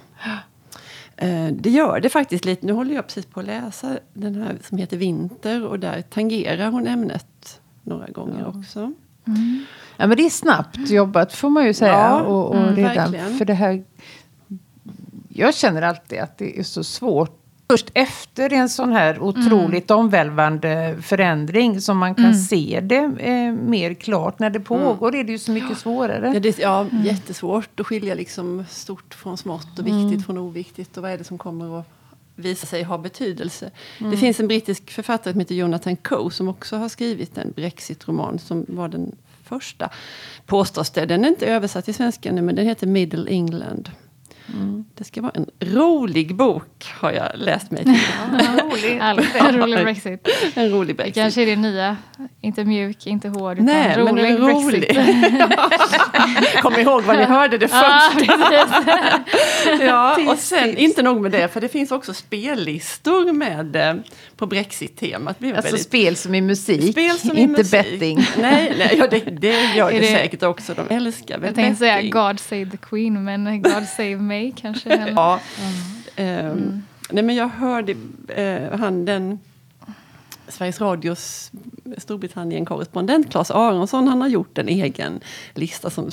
Eh, 1.18 1.48
Det 1.52 1.70
gör 1.70 2.00
det 2.00 2.10
faktiskt 2.10 2.46
lite. 2.46 2.66
Nu 2.66 2.74
håller 2.74 2.96
jag 2.96 3.08
precis 3.08 3.26
på 3.26 3.40
att 3.40 3.46
läsa 3.46 4.00
den 4.14 4.36
här 4.36 4.58
som 4.68 4.78
heter 4.78 4.98
Vinter 4.98 5.66
och 5.66 5.80
där 5.80 6.02
tangerar 6.02 6.72
hon 6.72 6.88
ämnet 6.88 7.26
några 7.86 8.08
gånger 8.08 8.48
också. 8.48 8.94
Ja, 9.98 10.08
men 10.08 10.18
det 10.18 10.26
är 10.26 10.30
snabbt 10.30 10.90
jobbat 10.90 11.34
får 11.34 11.50
man 11.50 11.66
ju 11.66 11.74
säga. 11.74 11.92
Ja, 11.92 12.22
och, 12.22 12.50
och 12.50 12.58
mm, 12.58 12.76
redan, 12.76 13.12
verkligen. 13.12 13.38
för 13.38 13.46
det 13.46 13.54
här, 13.54 13.84
jag 15.30 15.56
känner 15.56 15.82
alltid 15.82 16.20
att 16.20 16.38
det 16.38 16.60
är 16.60 16.64
så 16.64 16.84
svårt. 16.84 17.42
Först 17.70 17.92
efter 17.94 18.54
en 18.54 18.70
sån 18.70 18.92
här 18.92 19.20
otroligt 19.20 19.92
omvälvande 19.92 20.96
förändring 21.02 21.82
som 21.82 21.98
man 21.98 22.16
kan 22.16 22.36
se 22.36 22.80
det 22.84 23.12
eh, 23.20 23.54
mer 23.54 23.94
klart. 23.94 24.40
När 24.40 24.50
det 24.50 24.60
pågår 24.60 25.16
är 25.16 25.24
det 25.24 25.32
ju 25.32 25.40
så 25.40 25.52
mycket 25.52 25.78
svårare. 25.78 26.32
Ja, 26.34 26.40
det 26.40 26.60
är 26.60 26.62
ja, 26.62 26.86
jättesvårt 26.92 27.80
att 27.80 27.88
skilja 27.88 28.16
liksom 28.16 28.66
stort 28.70 29.14
från 29.14 29.38
smått 29.38 29.80
och 29.80 29.88
viktigt 29.88 30.26
från 30.26 30.38
oviktigt 30.38 30.98
och 30.98 31.04
vad 31.04 31.12
är 31.12 31.18
det 31.18 31.24
som 31.24 31.38
kommer 31.38 31.80
att 31.80 31.95
visar 32.36 32.68
sig 32.68 32.84
ha 32.84 32.98
betydelse. 32.98 33.72
Det 34.00 34.18
finns 34.18 34.40
en 34.40 34.48
brittisk 34.48 34.92
författare 34.92 35.34
som 35.34 35.40
heter 35.40 35.56
Jonathan 35.56 35.96
Coe 35.96 36.32
som 36.32 36.48
också 36.48 36.78
har 36.78 36.90
skrivit 36.90 37.38
en 37.38 37.52
Brexit-roman 37.52 38.40
som 38.40 38.66
var 38.68 38.88
den 38.88 39.16
första. 39.44 39.90
Påstås 40.46 40.90
det. 40.90 41.06
Den 41.06 41.26
är 41.26 41.30
inte 41.30 41.46
översatt 41.46 41.86
till 41.86 41.96
svenska 41.96 42.32
nu 42.32 42.42
men 42.42 42.56
den 42.56 42.66
heter 42.66 42.88
Middle 42.88 43.32
England. 43.32 43.90
Det 44.96 45.04
ska 45.04 45.22
vara 45.22 45.32
en 45.36 45.46
rolig 45.60 46.36
bok 46.36 46.86
har 47.00 47.12
jag 47.12 47.30
läst 47.36 47.72
mig 47.72 47.84
till. 47.84 47.94
Härligt, 47.94 49.36
en 49.42 49.58
rolig 49.58 49.84
Brexit. 49.84 50.28
En 50.56 50.70
rolig 50.70 50.88
Det 50.88 50.94
Brexit. 50.98 51.16
kanske 51.16 51.42
är 51.42 51.46
det 51.46 51.56
nya. 51.56 51.98
Inte 52.42 52.66
mjuk, 52.66 53.08
inte 53.08 53.30
hård, 53.30 53.54
utan 53.54 53.66
Nej, 53.66 53.98
rolig, 53.98 54.14
men 54.14 54.26
en 54.26 54.38
rolig. 54.38 54.82
Brexit. 54.82 55.42
Kom 56.62 56.76
ihåg 56.76 57.04
vad 57.04 57.18
ni 57.18 57.24
hörde 57.24 57.58
det 57.58 57.70
Ja, 57.72 58.10
först. 58.14 58.30
Ja, 59.82 60.18
och 60.32 60.38
sen 60.38 60.78
inte 60.78 61.02
nog 61.04 61.22
med 61.22 61.32
det, 61.32 61.48
för 61.48 61.62
det 61.62 61.70
finns 61.70 61.92
också 61.92 62.14
spellistor 62.14 63.32
med 63.34 63.76
eh, 63.76 63.94
på 64.38 64.46
Brexit-temat. 64.46 65.36
Alltså 65.44 65.62
väldigt- 65.62 65.82
spel 65.82 66.16
som 66.16 66.36
i 66.36 66.42
musik, 66.42 66.92
Spel 66.92 67.18
som 67.20 67.38
inte 67.38 67.58
musik. 67.58 67.72
betting. 67.72 68.18
Nej, 68.42 68.74
nej 68.78 68.96
ja, 69.00 69.08
det, 69.08 69.20
det 69.20 69.74
gör 69.76 69.92
det, 69.92 70.00
det- 70.00 70.06
säkert 70.08 70.44
också. 70.44 70.74
De 70.74 70.96
älskar 70.96 71.38
väl 71.38 71.46
Jag 71.48 71.56
tänkte 71.56 71.80
säga 71.80 71.96
betting. 71.96 72.12
God 72.12 72.40
save 72.40 72.70
the 72.72 72.78
Queen, 72.78 73.24
men 73.24 73.62
God 73.62 73.88
save 73.98 74.18
May 74.18 74.52
kanske. 74.52 74.90
Ja. 75.16 75.40
Mm. 75.60 75.72
Ehm, 76.16 76.84
Nej, 77.10 77.24
men 77.24 77.36
jag 77.36 77.48
hörde 77.48 77.96
eh, 78.36 78.80
han 78.80 79.06
den 79.06 79.40
Sveriges 80.48 80.82
Radios 80.82 81.52
Storbritannien-korrespondent 81.98 83.32
Claes 83.32 83.52
Aronsson, 83.52 84.08
han 84.08 84.22
har 84.22 84.28
gjort 84.28 84.58
en 84.58 84.70
egen 84.70 85.20
lista 85.54 85.90
som 85.90 86.12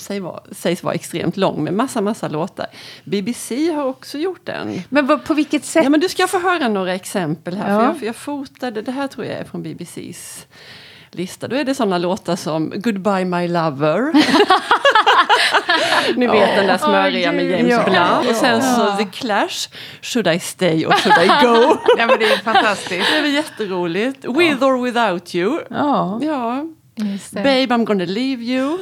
sägs 0.51 0.83
vara 0.83 0.95
extremt 0.95 1.37
lång 1.37 1.65
med 1.65 1.75
massa, 1.75 2.01
massa 2.01 2.29
låtar. 2.29 2.67
BBC 3.05 3.73
har 3.73 3.85
också 3.85 4.19
gjort 4.19 4.49
en. 4.49 4.83
Men 4.89 5.21
på 5.21 5.35
vilket 5.35 5.65
sätt? 5.65 5.85
Ja, 5.85 5.91
men 5.91 6.01
du 6.01 6.09
ska 6.09 6.27
få 6.27 6.39
höra 6.39 6.69
några 6.69 6.95
exempel 6.95 7.57
här. 7.57 7.71
Ja. 7.71 7.95
För 7.95 8.01
jag, 8.01 8.09
jag 8.09 8.17
fotade, 8.17 8.83
det 8.83 8.93
här 8.93 9.09
tror 9.09 9.27
jag 9.27 9.39
är 9.39 9.45
från 9.45 9.63
BBCs 9.63 10.47
lista. 11.15 11.49
Då 11.49 11.57
är 11.57 11.65
det 11.65 11.75
sådana 11.75 11.99
låtar 11.99 12.37
som 12.37 12.73
Goodbye 12.77 13.25
My 13.25 13.49
Lover. 13.49 14.13
Ni 16.17 16.27
vet 16.27 16.57
den 16.57 16.67
där 16.67 16.79
smöriga 16.79 17.33
med 17.33 17.45
Åh, 17.45 17.51
James 17.51 17.77
gud. 17.77 17.85
Blunt. 17.85 18.31
Och 18.31 18.37
sen 18.37 18.63
så 18.63 18.81
Ja. 18.81 18.97
The 18.99 19.05
Clash, 19.05 19.69
Should 20.03 20.29
I 20.29 20.39
Stay 20.41 20.87
or 20.87 20.93
Should 20.93 21.19
I 21.25 21.27
Go? 21.47 21.77
Ja, 21.99 22.07
men 22.07 22.19
det 22.19 22.25
är 22.33 22.37
fantastiskt. 22.39 23.11
det 23.13 23.19
är 23.19 23.23
väl 23.23 23.33
jätteroligt. 23.35 24.25
With 24.25 24.63
or 24.65 24.83
Without 24.85 25.35
You. 25.35 25.61
Ja. 25.71 26.21
Ja. 26.23 26.65
Babe 27.33 27.67
I'm 27.67 27.85
gonna 27.85 28.05
leave 28.05 28.43
you. 28.43 28.79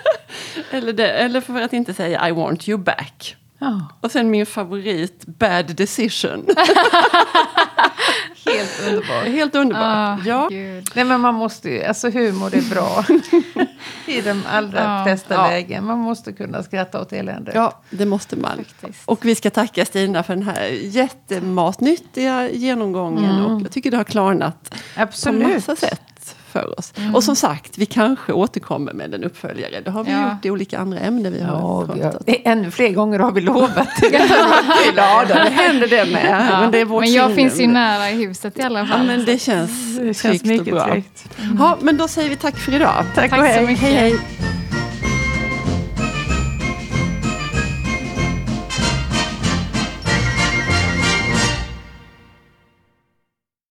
eller, 0.70 0.92
det, 0.92 1.10
eller 1.10 1.40
för 1.40 1.60
att 1.62 1.72
inte 1.72 1.94
säga 1.94 2.28
I 2.28 2.32
want 2.32 2.68
you 2.68 2.78
back. 2.78 3.36
ja. 3.58 3.80
Och 4.00 4.10
sen 4.10 4.30
min 4.30 4.46
favorit, 4.46 5.26
Bad 5.26 5.66
Decision. 5.76 6.46
Helt 8.56 8.88
underbart. 8.88 9.26
Helt 9.26 9.54
underbart. 9.54 9.84
Ah, 9.84 10.18
ja. 10.24 10.48
Gud. 10.50 10.90
Nej 10.94 11.04
men 11.04 11.20
man 11.20 11.34
måste 11.34 11.70
ju, 11.70 11.84
alltså 11.84 12.10
humor 12.10 12.54
är 12.54 12.70
bra. 12.70 13.04
I 14.06 14.20
de 14.20 14.42
allra 14.50 14.80
Ja. 14.82 15.04
flesta 15.04 15.34
Ja. 15.34 15.46
lägen. 15.48 15.84
Man 15.84 15.98
måste 15.98 16.32
kunna 16.32 16.62
skratta 16.62 17.00
åt 17.00 17.12
elände. 17.12 17.52
ja, 17.54 17.82
det 17.90 18.06
måste 18.06 18.36
man. 18.36 18.56
Faktiskt. 18.56 19.02
Och 19.04 19.24
vi 19.24 19.34
ska 19.34 19.50
tacka 19.50 19.84
Stina 19.84 20.22
för 20.22 20.34
den 20.34 20.42
här 20.42 20.64
jättematnyttiga 20.82 22.50
genomgången. 22.50 23.44
Och 23.44 23.60
jag 23.62 23.70
tycker 23.72 23.90
det 23.90 23.96
har 23.96 24.04
klarnat 24.04 24.70
på 24.70 24.76
Absolut. 25.02 25.54
massa 25.54 25.76
sätt 25.76 26.02
för 26.60 26.78
oss. 26.78 26.92
Och 27.14 27.24
som 27.24 27.36
sagt, 27.36 27.78
vi 27.78 27.86
kanske 27.86 28.32
återkommer 28.32 28.92
med 28.92 29.14
en 29.14 29.24
uppföljare. 29.24 29.80
Det 29.84 29.90
har 29.90 30.04
vi 30.04 30.12
Ja. 30.12 30.22
gjort 30.32 30.44
i 30.44 30.50
olika 30.50 30.78
andra 30.78 30.98
ämnen 30.98 31.32
vi 31.32 31.40
har 31.42 31.56
Ja, 31.56 31.86
pratat 31.86 32.22
är 32.28 32.36
ännu 32.44 32.70
fler 32.70 32.90
gånger 32.90 33.18
har 33.18 33.32
vi 33.32 33.40
lovat. 33.40 33.88
Ja, 34.96 35.24
då, 35.28 35.34
det 35.34 35.50
händer 35.50 35.88
det 35.88 36.04
med. 36.12 36.46
Ja. 36.50 36.60
Men, 36.60 36.70
det 36.70 36.78
är 36.78 36.84
vårt 36.84 37.00
men 37.04 37.12
jag 37.12 37.30
signum. 37.30 37.36
finns 37.50 37.60
ju 37.60 37.66
nära 37.66 38.10
i 38.10 38.26
huset 38.26 38.58
i 38.58 38.62
alla 38.62 38.78
Ja, 38.78 38.86
fall. 38.86 39.06
men 39.06 39.24
det 39.24 39.38
känns, 39.42 39.96
Det 39.98 40.04
känns 40.04 40.20
tryggt 40.22 40.42
och 40.42 40.48
mycket 40.48 40.74
bra. 40.74 40.86
tryggt. 40.92 41.24
Ja, 41.58 41.78
men 41.80 41.96
då 41.96 42.08
säger 42.08 42.28
vi 42.28 42.36
tack 42.36 42.56
för 42.56 42.74
idag. 42.74 43.04
Tack, 43.14 43.30
Tack 43.30 43.40
och 43.40 43.46
så 43.46 43.52
hej. 43.52 43.66
mycket. 43.66 43.82
Hej, 43.84 43.94
hej. 43.94 44.18